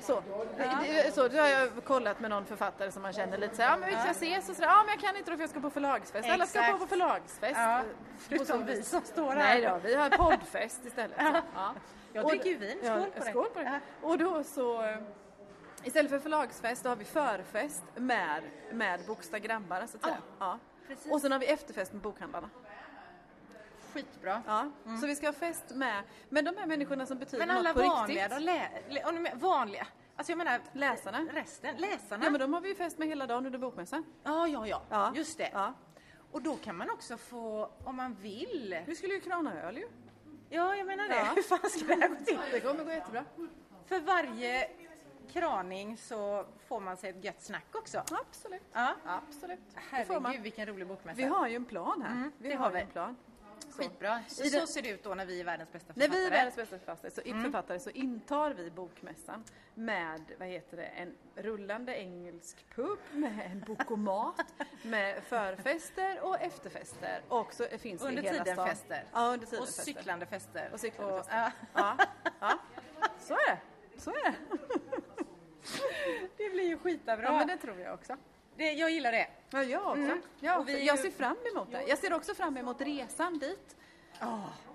[0.01, 0.22] Så.
[0.57, 3.62] Det- det- så, då har jag kollat med någon författare som man känner lite så
[3.62, 5.42] här, ja men vi ska ses och sådär, ja men jag kan inte då för
[5.42, 6.29] jag ska på förlagsfest.
[6.31, 7.57] Alla ska på, på förlagsfest.
[7.61, 7.83] Ja,
[8.18, 9.37] förutom vi som står här.
[9.37, 11.16] Nej då, vi har poddfest istället.
[11.55, 11.75] Ja.
[12.12, 13.31] Jag dricker ju vin, skål ja, på det.
[13.31, 13.81] Skål på det.
[14.03, 14.96] Och då så, eh,
[15.85, 20.18] istället för förlagsfest, då har vi förfest med, med bokstagrammare så att säga.
[20.38, 20.59] Ja.
[20.88, 21.12] precis.
[21.12, 22.51] Och sen har vi efterfest med bokhandlarna.
[23.92, 24.42] Skitbra.
[24.46, 24.70] Ja.
[25.01, 27.83] Så vi ska ha fest med, med de här människorna som betyder Men alla något
[27.83, 29.07] på vanliga riktigt.
[29.07, 29.87] om du menar vanliga?
[30.16, 31.27] Alltså jag menar Läsarna.
[31.33, 32.25] resten, läsarna?
[32.25, 34.05] Ja men de har vi ju fest med hela dagen under bokmässan.
[34.25, 35.12] ja, ja, ja, Ja.
[35.14, 35.51] just det.
[35.53, 35.75] Ja.
[36.33, 38.77] Och då kan man också få, om man vill.
[38.87, 39.88] Vi skulle ju krana öl ju.
[40.54, 41.14] Ja, jag menar det.
[41.16, 41.32] Ja.
[41.34, 42.38] Hur fan ska det här gå till?
[42.52, 43.24] Det kommer gå jättebra.
[43.86, 44.68] För varje
[45.32, 47.98] kraning så får man sig ett gött snack också.
[47.98, 48.62] Absolut.
[48.72, 48.94] Ja.
[49.06, 49.60] Absolut.
[49.74, 51.16] Herregud vilken rolig bokmässa.
[51.16, 52.12] Vi har ju en plan här.
[52.12, 52.80] Mm, vi har har vi.
[52.80, 53.16] en plan.
[53.72, 53.82] Så.
[53.82, 54.22] Skitbra.
[54.28, 56.20] Så, så ser det ut då när vi är världens bästa När författare.
[56.20, 60.85] vi är världens bästa författare så, författare så intar vi bokmässan med, vad heter det,
[60.85, 68.06] en rullande engelsk pub med en bokomat med förfester och efterfester och så finns det
[68.06, 68.68] i Under hela tiden stan.
[68.68, 69.04] fester.
[69.12, 69.82] Ja, under tiden Och fester.
[69.85, 70.70] cyklande fester.
[70.72, 71.52] Och cyklande Och- fester.
[71.74, 71.96] ja.
[72.40, 72.58] Ja.
[73.20, 73.58] Så är det.
[74.00, 74.35] Så är det.
[76.37, 77.24] Det blir ju skitabra.
[77.24, 78.16] Ja, men det tror jag också.
[78.56, 79.26] Det, jag gillar det.
[79.50, 80.02] Ja, jag också.
[80.02, 80.22] Mm.
[80.40, 81.82] Ja, Och vi jag ser fram emot det.
[81.88, 83.76] Jag ser också fram emot resan dit.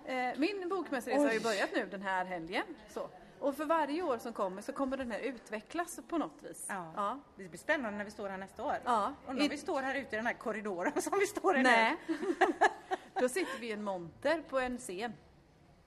[0.05, 2.63] Eh, Min bokmässaresa har ju börjat nu den här helgen.
[2.89, 3.09] Så.
[3.39, 6.65] Och för varje år som kommer så kommer den här utvecklas på något vis.
[6.69, 6.91] Ja.
[6.95, 7.19] Ja.
[7.35, 8.77] Det blir spännande när vi står här nästa år.
[8.85, 9.13] Ja.
[9.27, 11.95] Undrar om vi står här ute i den här korridoren som vi står i Nej.
[12.07, 12.15] nu.
[13.13, 15.13] Då sitter vi i en monter på en scen.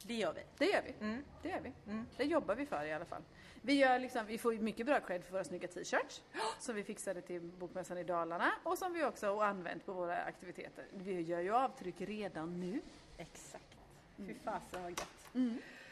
[0.02, 0.42] Det gör vi.
[0.58, 0.94] Det gör vi.
[1.06, 1.24] Mm.
[1.42, 1.72] Det gör vi.
[1.86, 2.06] Mm.
[2.16, 3.22] Det jobbar vi för i alla fall.
[3.62, 6.22] Vi, gör liksom, vi får mycket bra cred för våra snygga t-shirts
[6.58, 10.22] som vi fixade till Bokmässan i Dalarna och som vi också har använt på våra
[10.22, 10.84] aktiviteter.
[10.92, 12.80] Vi gör ju avtryck redan nu.
[13.16, 13.64] Exakt.
[14.16, 15.30] Fy fasen vad gött.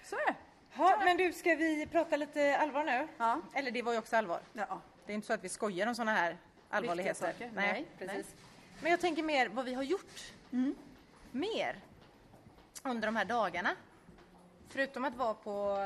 [0.04, 0.34] Så är det.
[0.76, 3.08] Ja, men du, ska vi prata lite allvar nu?
[3.18, 3.40] Ja.
[3.54, 4.40] Eller det var ju också allvar.
[4.52, 4.80] Ja.
[5.06, 6.36] Det är inte så att vi skojar om sådana här
[6.70, 7.26] allvarligheter.
[7.32, 7.50] saker.
[7.54, 8.34] Nej, Nej, precis.
[8.82, 10.32] Men jag tänker mer vad vi har gjort.
[10.52, 10.74] Mm.
[11.32, 11.76] Mer.
[12.82, 13.76] Under de här dagarna.
[14.68, 15.76] Förutom att vara på,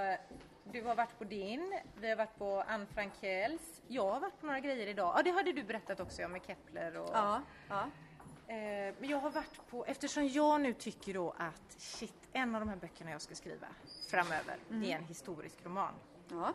[0.65, 3.83] du har varit på din, vi har varit på Anne Frankels.
[3.89, 5.15] Jag har varit på några grejer idag.
[5.17, 7.43] Ja, det hade du berättat också om med Kepler och Ja.
[7.69, 7.83] ja.
[8.47, 12.61] Eh, men jag har varit på, eftersom jag nu tycker då att shit, en av
[12.61, 13.67] de här böckerna jag ska skriva
[14.11, 15.95] framöver, det är en historisk roman.
[16.31, 16.55] ja.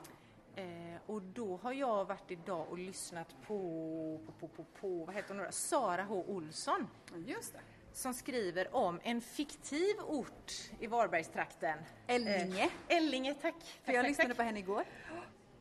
[0.55, 5.15] Eh, och då har jag varit idag och lyssnat på, på, på, på, på vad
[5.15, 5.51] heter hon då?
[5.51, 6.23] Sara H.
[6.27, 7.59] Olsson Just det.
[7.97, 11.77] Som skriver om en fiktiv ort i Varbergstrakten.
[12.07, 12.63] Ellinge.
[12.63, 13.55] Eh, Ellinge, tack.
[13.63, 14.37] För tack, jag tack, lyssnade tack.
[14.37, 14.83] på henne igår.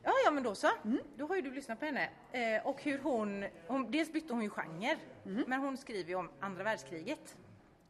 [0.02, 0.68] Ja, ja men då så.
[1.16, 2.08] Då har ju du lyssnat på henne.
[2.32, 6.30] Eh, och hur hon, hon, dels bytte hon ju genre, men hon skriver ju om
[6.40, 7.36] andra världskriget.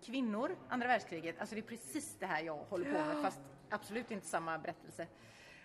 [0.03, 1.41] Kvinnor, andra världskriget.
[1.41, 5.07] Alltså det är precis det här jag håller på med, fast absolut inte samma berättelse.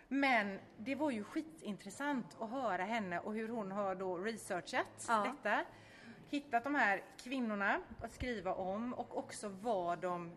[0.07, 5.35] Men det var ju skitintressant att höra henne och hur hon har då researchat Ja.
[5.43, 5.65] detta.
[6.31, 10.31] Hittat de här kvinnorna att skriva om och också vad de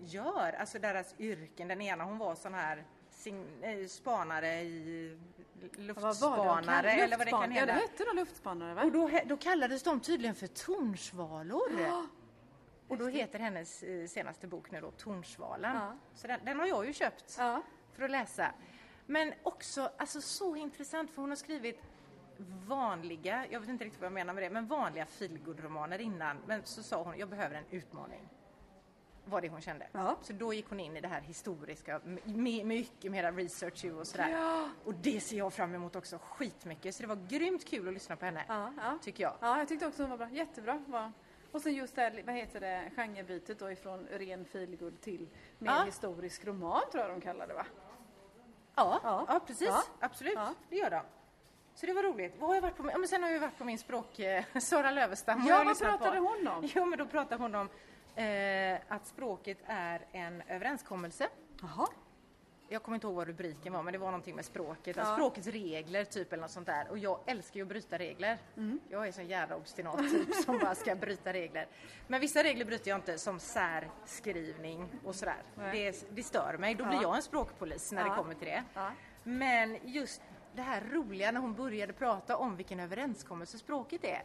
[0.00, 1.68] gör, alltså deras yrken.
[1.68, 2.84] Den ena hon var sån här
[3.62, 5.18] eh, spanare i
[5.76, 7.86] luftspanare kallade- eller vad det kan luftspan- Ja, det heta.
[7.86, 8.82] hette nog luftspanare va?
[8.82, 11.70] Och då, då kallades de tydligen för tornsvalor.
[12.88, 15.76] Och då heter hennes eh, senaste bok nu då Tornsvalan.
[15.76, 15.96] Ja.
[16.14, 17.62] Så den, den har jag ju köpt Ja.
[17.92, 18.52] för att läsa.
[19.06, 21.80] Men också, alltså så intressant för hon har skrivit
[22.66, 26.36] vanliga, jag vet inte riktigt vad jag menar med det, men vanliga feelgood-romaner innan.
[26.46, 28.28] Men så sa hon, jag behöver en utmaning.
[29.24, 29.86] var det hon kände.
[29.92, 30.16] Ja.
[30.22, 34.28] Så då gick hon in i det här historiska, med mycket mera research och sådär.
[34.28, 34.68] Ja.
[34.84, 36.94] Och det ser jag fram emot också skitmycket.
[36.94, 38.98] Så det var grymt kul att lyssna på henne, Ja, ja.
[39.02, 39.34] tycker jag.
[39.40, 40.28] ja, jag tyckte också hon var bra.
[40.30, 41.12] Jättebra var
[41.52, 45.28] Och sen just det här, vad heter det, genrebytet då ifrån ren feelgood till
[45.58, 45.82] mer Ja.
[45.84, 47.66] historisk roman tror jag de kallar det va?
[48.74, 49.24] Ja, Ja.
[49.28, 49.40] ja.
[49.46, 49.68] precis.
[49.68, 49.82] Ja.
[50.00, 51.00] Absolut, det gör de.
[51.74, 52.34] Så det var roligt.
[52.38, 52.90] Vad har jag varit på?
[52.92, 55.46] Ja, men sen har jag varit på min språk, eh, Sara Lövestam.
[55.46, 56.24] Ja, vad pratade på.
[56.24, 56.68] hon om?
[56.74, 57.68] Jo, men då pratade hon om
[58.24, 61.28] eh, att språket är en överenskommelse.
[61.62, 61.86] Jaha.
[62.68, 64.96] Jag kommer inte ihåg vad rubriken var, men det var någonting med språket.
[64.96, 65.02] Ja.
[65.02, 66.88] Alltså, språkets regler, typ, eller något sånt där.
[66.90, 68.38] Och jag älskar ju att bryta regler.
[68.56, 68.80] Mm.
[68.88, 71.66] Jag är så jävla obstinat typ som bara ska bryta regler.
[72.08, 75.42] Men vissa regler bryter jag inte, som särskrivning och sådär.
[75.72, 76.74] Det, det stör mig.
[76.74, 76.88] Då Ja.
[76.88, 78.08] blir jag en språkpolis när Ja.
[78.08, 78.64] det kommer till det.
[78.74, 78.90] Ja.
[79.24, 80.22] Men just
[80.54, 84.22] det här roliga när hon började prata om vilken överenskommelse språket är.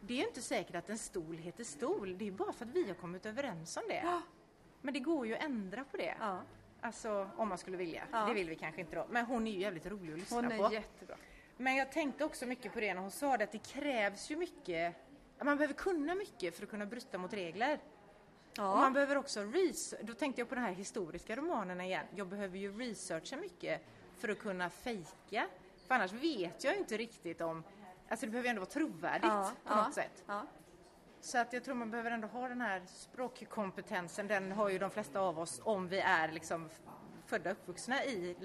[0.00, 2.18] Det är inte säkert att en stol heter stol.
[2.18, 4.00] Det är bara för att vi har kommit överens om det.
[4.04, 4.22] Ja.
[4.82, 6.14] Men det går ju att ändra på det.
[6.20, 6.40] Ja.
[6.80, 8.02] Alltså om man skulle vilja.
[8.12, 8.26] Ja.
[8.26, 9.06] Det vill vi kanske inte då.
[9.10, 10.74] Men hon är ju jävligt rolig att lyssna Hon är på.
[10.74, 11.16] jättebra.
[11.56, 14.36] Men jag tänkte också mycket på det när hon sa det att det krävs ju
[14.36, 14.94] mycket.
[15.44, 17.78] Man behöver kunna mycket för att kunna bryta mot regler.
[18.50, 18.90] Och man Ja.
[18.90, 20.00] behöver också research.
[20.04, 22.06] Då tänkte jag på de här historiska romanerna igen.
[22.14, 23.82] Jag behöver ju researcha mycket
[24.20, 25.46] för att kunna fejka.
[25.86, 27.64] För annars vet jag inte riktigt om...
[28.08, 30.24] Alltså det behöver ju ändå vara trovärdigt Ja, på något sätt.
[31.20, 34.28] Så att jag tror man behöver ändå ha den här språkkompetensen.
[34.28, 36.68] Den har ju de flesta av oss om vi är liksom
[37.26, 38.36] födda och uppvuxna i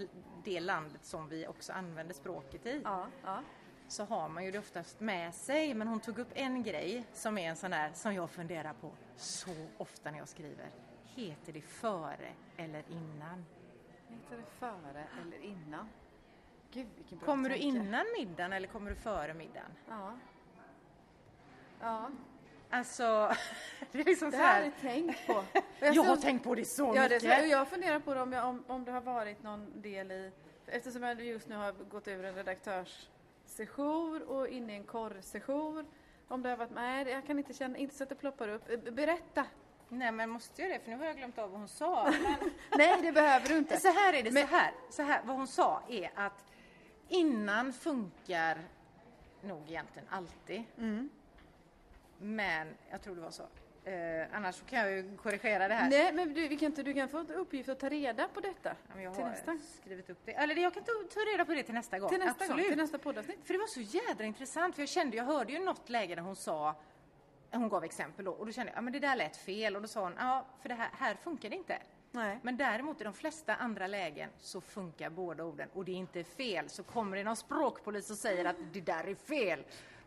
[0.44, 2.82] det landet som vi också använder språket i.
[2.84, 3.08] Ja.
[3.24, 3.40] Ja.
[3.88, 5.74] Så har man ju det oftast med sig.
[5.74, 8.92] Men hon tog upp en grej som är en sån här som jag funderar på
[9.18, 10.70] så ofta när jag skriver.
[11.04, 13.46] Heter det före eller innan?
[14.24, 15.90] Heter det före eller innan?
[16.72, 17.68] Gud vilken bra Kommer du tanke.
[17.68, 19.72] innan middagen eller kommer du före middagen?
[19.90, 20.14] Ja.
[21.82, 22.10] Ja.
[22.70, 23.04] Alltså,
[23.92, 24.64] det är liksom Det så här har här.
[24.64, 25.44] jag tänkt på.
[25.80, 27.24] Jag har tänkt på det så Ja, det, mycket.
[27.24, 30.12] är så- jag funderar på det om, jag, om, om det har varit någon del
[30.12, 30.32] i,
[30.66, 35.86] eftersom jag just nu har gått över en redaktörssession och in i en korrsession.
[36.28, 38.94] Om det har varit, nej jag kan inte känna, inte så att det ploppar upp.
[38.94, 39.46] Berätta!
[39.90, 40.80] Nej men måste jag det?
[40.80, 42.04] För nu har jag glömt av vad hon sa.
[42.24, 42.52] Men...
[42.78, 43.80] Nej det behöver du inte.
[43.80, 45.22] Så här är det, Men- så, här, så här.
[45.24, 46.46] Vad hon sa är att
[47.10, 48.58] innan funkar
[49.42, 50.64] nog egentligen alltid.
[50.78, 51.10] Mm.
[52.18, 53.44] Men jag tror det var så.
[53.90, 55.90] Eh, annars kan jag ju korrigera det här.
[55.90, 58.76] Nej men du, vi kan inte, du kan få uppgift att ta reda på detta.
[58.96, 59.58] Ja, jag till har nästa.
[59.82, 60.32] skrivit upp det.
[60.32, 62.10] Eller jag kan ta, ta reda på det till nästa gång.
[62.10, 62.64] Till nästa Absolut.
[62.66, 63.40] gång, till nästa poddavsnitt.
[63.44, 64.76] För det var så jädra intressant.
[64.76, 66.76] För jag kände, jag hörde ju något läge där hon sa,
[67.58, 69.76] hon gav exempel då, och då kände jag, ja men det där lät fel.
[69.76, 71.78] Och då sa hon, ja för det här, här funkar det inte.
[72.12, 72.40] Nej.
[72.42, 76.24] Men däremot i de flesta andra lägen så funkar båda orden och det är inte
[76.24, 76.70] fel.
[76.70, 79.64] Så kommer det någon språkpolis och säger att det där är fel.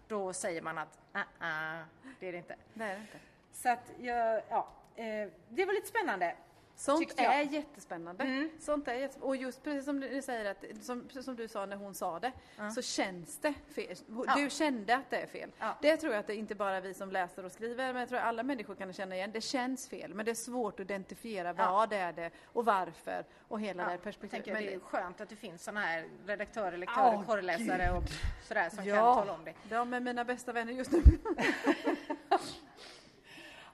[0.09, 1.83] Då säger man att, ah, ah,
[2.21, 2.57] det är det inte.
[2.75, 3.19] Det är inte.
[3.53, 6.37] Så att jag, ja, eh, det var lite spännande.
[6.81, 8.25] Sånt är jättespännande.
[8.25, 8.51] Mm.
[8.61, 11.77] Sånt är jättes- Och just precis som du säger, att, som, som du sa när
[11.77, 12.71] hon sa det, Ja.
[12.71, 13.97] så känns det fel.
[14.27, 14.35] Ja.
[14.37, 15.51] Du kände att det är fel.
[15.59, 15.79] Ja.
[15.83, 18.09] Det tror jag att det är inte bara vi som läser och skriver, men jag
[18.09, 19.31] tror att alla människor kan känna igen.
[19.33, 21.71] Det känns fel, men det är svårt att identifiera Ja.
[21.73, 24.45] vad är det och varför och hela det här jag perspektivet.
[24.45, 27.91] tänker Men det är det- skönt att det finns såna här redaktörer, lektörer, Åh, korreläsare
[27.97, 28.03] och
[28.49, 29.55] sådär som kan ja, tala om det.
[29.69, 31.03] de är mina bästa vänner just nu.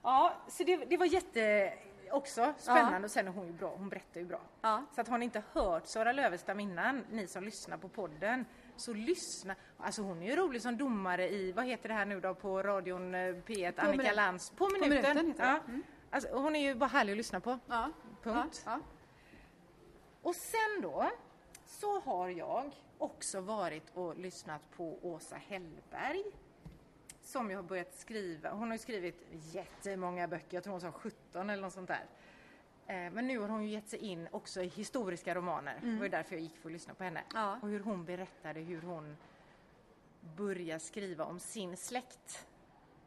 [0.03, 1.73] Ja, så det, det var jätte
[2.13, 4.41] också spännande och sen är hon ju bra, hon berättar ju bra.
[4.61, 4.85] Ja.
[4.95, 8.45] Så att har ni inte hört Sara Lövestam innan, ni som lyssnar på podden,
[8.77, 9.55] så lyssna.
[9.79, 12.63] Alltså hon är ju rolig som domare i, vad heter det här nu då på
[12.63, 14.51] radion eh, P1, På Annika minut- Lantz.
[14.51, 14.91] På minuten.
[14.91, 15.59] minuten heter ja.
[15.69, 15.83] Mm.
[16.11, 17.59] Alltså, hon är ju bara härlig att lyssna på.
[17.67, 17.91] Ja.
[18.23, 18.63] Punkt.
[18.67, 18.81] Ja.
[20.23, 21.11] Och sen då
[21.67, 26.23] så har jag också varit och lyssnat på Åsa Hellberg
[27.25, 28.51] som jag har börjat skriva.
[28.51, 32.05] Hon har ju skrivit jättemånga böcker, jag tror hon sa 17 eller något sånt där.
[32.87, 35.79] Eh, Men nu har hon ju gett sig in också i historiska romaner.
[35.83, 37.23] Det var ju därför jag gick för att lyssna på henne.
[37.35, 37.59] Ja.
[37.63, 39.17] Och hur hon berättade hur hon
[40.37, 42.47] börjar skriva om sin släkt.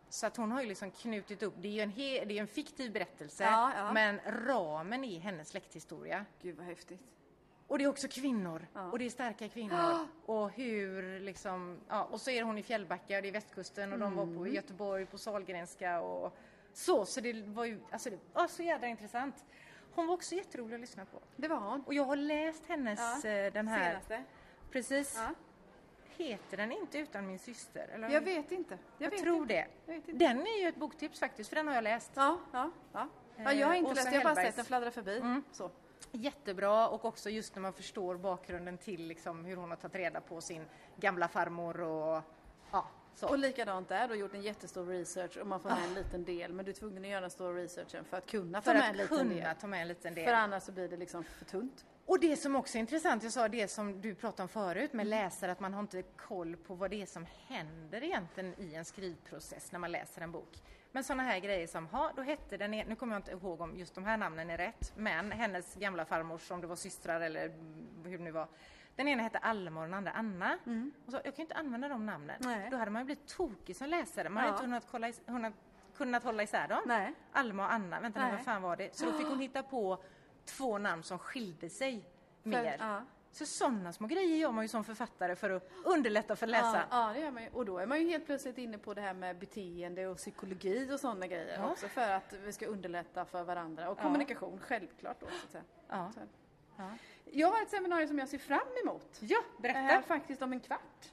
[0.10, 2.42] Så att hon har ju liksom knutit upp, det är ju en, he, det är
[2.42, 3.94] en fiktiv berättelse, Ja, ja.
[3.94, 6.26] men ramen är hennes släkthistoria.
[6.42, 7.00] Gud vad häftigt.
[7.68, 8.68] Och det är också kvinnor.
[8.74, 8.92] Ja.
[8.92, 10.08] Och det är starka kvinnor.
[10.26, 14.16] Och hur liksom, ja, och så är hon i Fjällbacka det är västkusten och de
[14.16, 14.38] var Mm.
[14.38, 16.38] på Göteborg på Sahlgrenska och
[16.74, 17.06] så.
[17.06, 19.46] Så det var ju, alltså det var så jädra intressant.
[19.96, 21.20] Hon var också jätterolig att lyssna på.
[21.36, 21.82] Det var hon.
[21.84, 24.24] Och jag har läst hennes, Ja, eh, den här, Senaste.
[24.72, 25.16] precis.
[25.18, 25.34] Ja.
[26.18, 27.88] Heter den inte Utan min syster?
[27.88, 28.10] Eller?
[28.10, 28.78] Jag vet inte.
[28.98, 29.54] Jag, jag tror inte.
[29.54, 29.68] det.
[29.86, 30.12] Jag inte.
[30.12, 32.12] Den är ju ett boktips faktiskt, för den har jag läst.
[32.16, 33.08] Ja, ja, ja.
[33.38, 35.18] ja jag har Eh, inte Åsa läst, jag har bara sett den fladdra förbi.
[35.20, 35.44] Mm.
[35.52, 35.72] Så.
[36.12, 40.22] Jättebra och också just när man förstår bakgrunden till liksom hur hon har tagit reda
[40.22, 40.66] på sin
[40.96, 42.22] gamla farmor och
[42.72, 43.28] ja, Så.
[43.30, 46.24] Och likadant där, du har gjort en jättestor research och man får med en liten
[46.26, 48.74] del men du är tvungen att göra den stora researchen för att kunna ta För
[48.74, 49.56] med en att liten kunna del.
[49.62, 50.26] ta med en liten del.
[50.26, 51.86] För annars så blir det liksom för tunt.
[52.06, 55.08] Och det som också är intressant, jag sa det som du pratade om förut med
[55.08, 58.86] läsare, att man har inte koll på vad det är som händer egentligen i en
[58.86, 60.62] skrivprocess när man läser en bok.
[60.92, 63.76] Men sådana här grejer som, ha, då hette den, nu kommer jag inte ihåg om
[63.78, 67.50] just de här namnen är rätt, men hennes gamla farmors, om det var systrar eller
[68.04, 68.48] hur det nu var,
[68.96, 70.58] den ena hette Alma och den andra Anna.
[71.06, 72.36] Och så, jag kan inte använda de namnen.
[72.40, 72.68] Nej.
[72.72, 74.30] Då hade man ju blivit tokig som läsare.
[74.30, 74.52] Man Ja.
[74.52, 75.22] hade inte kunnat, kolla, is-
[75.98, 76.82] kunnat, hålla isär dem.
[76.86, 77.14] Nej.
[77.32, 78.36] Alma och Anna, vänta nu, Nej.
[78.36, 78.96] vad fan var det?
[78.96, 80.04] Så då fick hon hitta på
[80.46, 82.10] två namn som skilde sig
[82.44, 82.78] mer.
[82.80, 83.02] ja.
[83.38, 86.88] Så sådana små grejer gör man ju som författare för att underlätta för läsaren.
[86.92, 87.50] Ja, ja, det gör man ju.
[87.50, 90.90] Och då är man ju helt plötsligt inne på det här med beteende och psykologi
[90.94, 91.72] och sådana grejer Ja.
[91.72, 93.90] också för att vi ska underlätta för varandra.
[93.90, 95.28] Och kommunikation, självklart då.
[95.52, 95.58] Så.
[95.90, 96.12] Ja.
[96.14, 96.20] Så.
[96.78, 96.90] Ja.
[97.26, 99.18] Jag har ett seminarium som jag ser fram emot.
[99.22, 99.80] ja, berätta.
[99.96, 101.12] Eh, faktiskt om en kvart.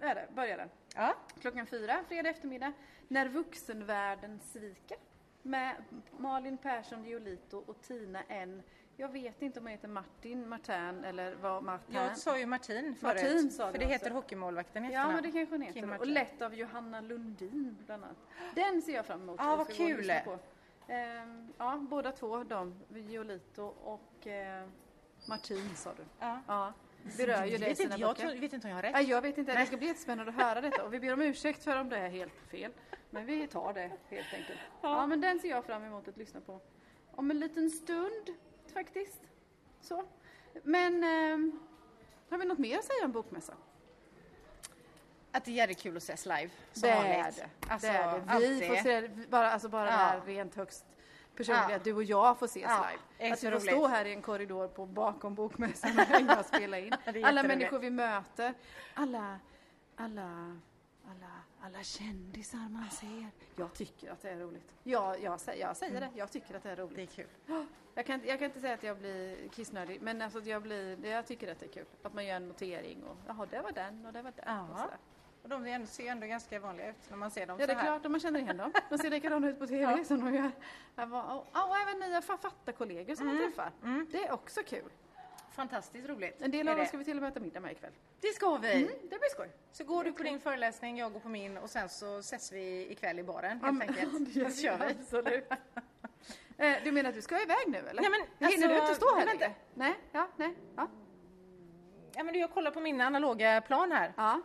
[0.00, 0.68] Är det, börjar den.
[0.94, 1.14] Ja.
[1.40, 2.72] Klockan fyra, fredag eftermiddag.
[3.08, 4.96] När vuxenvärlden sviker.
[5.42, 5.74] Med
[6.18, 8.62] Malin Persson Giolito och Tina N.
[8.98, 11.94] Jag vet inte om hon heter Martin, Martin eller vad Martin.
[11.94, 13.22] Jag sa ju Martin förut.
[13.22, 13.92] Martin sa för det också.
[13.92, 16.00] heter hockeymålvakten i Ja, men det kanske hon heter.
[16.00, 18.16] Och lett av Johanna Lundin bland annat.
[18.54, 19.36] Den ser jag fram emot.
[19.38, 20.10] Ja, Jag vad kul.
[20.88, 24.68] Ehm, ja, båda två de, Giolito och eh,
[25.28, 26.02] Martin sa du.
[26.20, 26.40] Ja.
[26.46, 26.72] Ja,
[27.16, 28.92] berör ju vet, sina inte, jag tror, vet inte om jag har rätt.
[28.92, 31.22] Nej, jag vet inte, det ska bli jättespännande att höra detta och vi ber om
[31.22, 32.72] ursäkt för om det är helt fel.
[33.10, 34.58] Men vi tar det helt enkelt.
[34.82, 36.60] Ja, men den ser jag fram emot att lyssna på.
[37.10, 38.34] Om en liten stund
[38.84, 39.20] faktiskt.
[39.80, 40.04] Så.
[40.62, 41.58] Men ehm,
[42.30, 43.56] har vi något mer att säga om bokmässan?
[45.32, 46.50] Att det är jävligt kul att ses live.
[46.72, 47.36] Som Det är vanligt.
[47.36, 47.72] det.
[47.72, 48.48] Alltså, det är det.
[48.48, 48.66] Vi det.
[48.68, 49.96] får se bara, alltså bara det Ja.
[49.96, 50.84] här rent högst
[51.36, 51.78] personliga, Ja.
[51.84, 53.28] du och jag får ses Ja, live.
[53.30, 56.00] är Att vi får stå här i en korridor på bakom bokmässan
[56.38, 56.92] och spela in.
[57.04, 58.54] Är Alla människor vi möter,
[58.94, 59.40] alla,
[59.96, 60.56] alla,
[61.10, 63.26] alla, alla kändisar man ser.
[63.56, 64.72] Jag tycker att det är roligt.
[64.82, 66.96] Ja, jag, jag säger det, jag tycker att det är roligt.
[66.96, 67.66] Det är kul.
[67.94, 71.26] Jag kan, jag kan inte säga att jag blir kissnödig, men alltså jag, blir, jag
[71.26, 71.84] tycker att det är kul.
[72.02, 74.44] Att man gör en notering och jaha, det var den och det var den.
[74.56, 74.84] Ja.
[74.84, 74.90] Och.
[75.42, 77.78] Och de ändå- ser ändå ganska vanliga ut när man ser dem Ja, det så
[77.78, 77.98] är här.
[78.00, 78.72] klart, man känner igen dem.
[78.88, 80.04] De ser likadana ut på TV Ja.
[80.04, 80.50] som de gör.
[81.06, 83.72] Var, och, och även nya författarkollegor som man träffar.
[83.82, 84.06] Mm.
[84.12, 84.90] Det är också kul.
[85.56, 86.42] Fantastiskt roligt.
[86.42, 87.92] En del av dem ska vi till och med äta middag med ikväll.
[88.20, 88.72] Det ska vi.
[88.72, 89.48] Mm, det blir skoj.
[89.72, 92.86] Så går du på din föreläsning, jag går på min och sen så ses vi
[92.92, 94.34] ikväll i baren Ja, helt men- enkelt.
[94.34, 94.94] det Så kör vi.
[95.00, 95.50] Absolut.
[96.58, 98.02] Eh, Du menar att du ska iväg nu eller?
[98.02, 99.54] Nej, men Hinner du alltså, inte stå här längre?
[99.74, 100.88] Nej, ja, nej, ja.
[102.14, 104.12] Ja, men du, jag kollar på min analoga plan här.
[104.16, 104.40] ja.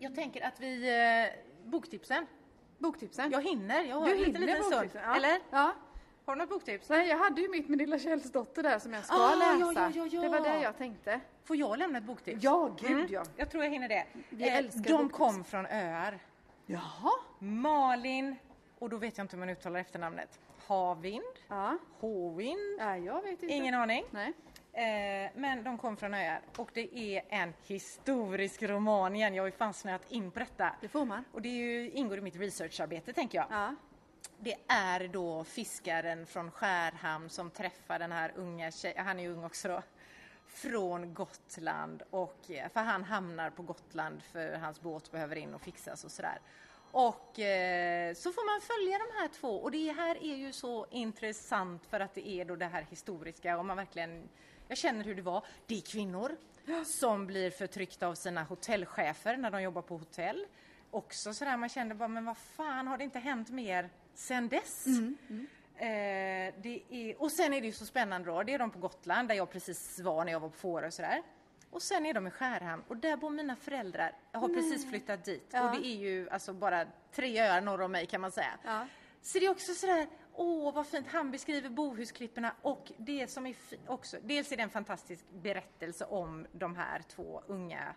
[0.00, 0.88] Jag tänker att vi...
[0.88, 2.26] Eh, boktipsen.
[2.78, 3.30] Boktipsen.
[3.30, 4.74] Jag hinner, jag har du en liten, liten stund.
[4.76, 5.02] boktipsen.
[5.04, 5.16] Ja.
[5.16, 5.38] Eller?
[5.50, 5.72] Ja.
[6.28, 6.88] Har du något boktips?
[6.88, 9.58] Nej, jag hade ju mitt med Lilla Källsdotter där som jag ska Ah, läsa.
[9.74, 10.20] ja, ja, ja.
[10.20, 11.20] Det var det jag tänkte.
[11.44, 12.42] Får jag lämna ett boktips?
[12.44, 13.22] Ja, gud Mm, ja.
[13.36, 14.04] Jag tror jag hinner det.
[14.30, 15.16] Vi Eh, älskar De boktips.
[15.18, 16.18] kom från öar.
[16.66, 17.10] Jaha.
[17.38, 18.36] Malin,
[18.78, 20.40] och då vet jag inte hur man uttalar efternamnet.
[20.66, 21.22] Havind?
[21.48, 21.78] Ja.
[22.00, 22.76] Håvind?
[22.78, 23.46] ja, jag vet inte.
[23.46, 24.04] Ingen aning.
[24.10, 24.32] Nej.
[24.72, 29.34] Eh, men de kom från öar och det är en historisk roman igen.
[29.34, 30.72] Jag har ju fan snöat in på detta.
[30.80, 31.24] Det får man.
[31.32, 33.46] Och det ju, ingår i mitt researcharbete tänker jag.
[33.50, 33.74] Ja.
[34.40, 39.32] Det är då fiskaren från Skärhamn som träffar den här unga tjejen, han är ju
[39.32, 39.82] ung också då,
[40.46, 45.60] från Gotland och eh, för han hamnar på Gotland för hans båt behöver in och
[45.60, 46.40] fixas och sådär.
[46.90, 50.86] Och eh, så får man följa de här två och det här är ju så
[50.90, 54.28] intressant för att det är då det här historiska och man verkligen,
[54.68, 55.44] jag känner hur det var.
[55.66, 56.36] Det är kvinnor
[57.00, 60.46] som blir förtryckta av sina hotellchefer när de jobbar på hotell.
[60.90, 64.86] Också sådär man kände bara, men vad fan har det inte hänt mer sen dess?
[65.76, 68.78] Eh, det är, och sen är det ju så spännande då, det är de på
[68.78, 71.22] Gotland där jag precis var när jag var på Fårö och sådär.
[71.70, 74.12] Och sen är de i Skärhamn och där bor mina föräldrar.
[74.32, 75.64] Jag har precis flyttat dit Ja.
[75.70, 78.58] och det är ju alltså bara tre öar norr om mig kan man säga.
[78.64, 78.86] Ja.
[79.22, 83.56] Så det är också sådär, åh vad fint, han beskriver bohusklipporna och det som är
[83.86, 87.94] också, dels är det en fantastisk berättelse om de här två unga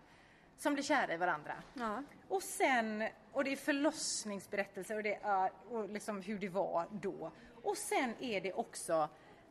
[0.58, 1.54] som blir kära i varandra.
[1.74, 2.04] Ja.
[2.28, 7.32] Och sen, och det är förlossningsberättelser och det är och liksom hur det var då.
[7.64, 9.10] Och sen är det också,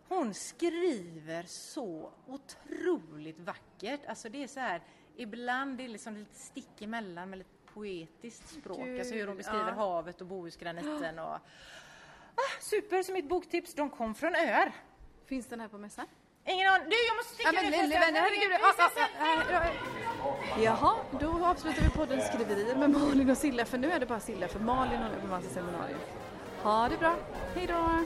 [0.09, 4.01] hon skriver så otroligt vackert.
[4.07, 4.83] Alltså det är så här,
[5.17, 8.85] ibland det är liksom lite stick emellan med lite poetiskt språk.
[8.85, 9.75] Gud, alltså hur hon beskriver ja.
[9.75, 11.39] havet och Bohusgraniten och...
[12.35, 13.75] Ah, super, som mitt boktips.
[13.75, 14.73] De kom från öar.
[15.25, 16.07] Finns den här på mässan?
[16.53, 16.87] Ingen aning.
[16.91, 18.01] Du, jag måste sticka Ja, men förresten.
[18.01, 18.53] vänner, herregud.
[18.63, 20.61] Ah, ah, ah, ah, ah.
[20.63, 24.21] Jaha, då avslutar vi podden skriverier med Malin och Silla för nu är det bara
[24.21, 25.99] Silla för Malin håller på massa seminarier.
[26.63, 27.15] Ha det bra,
[27.55, 28.05] hej då!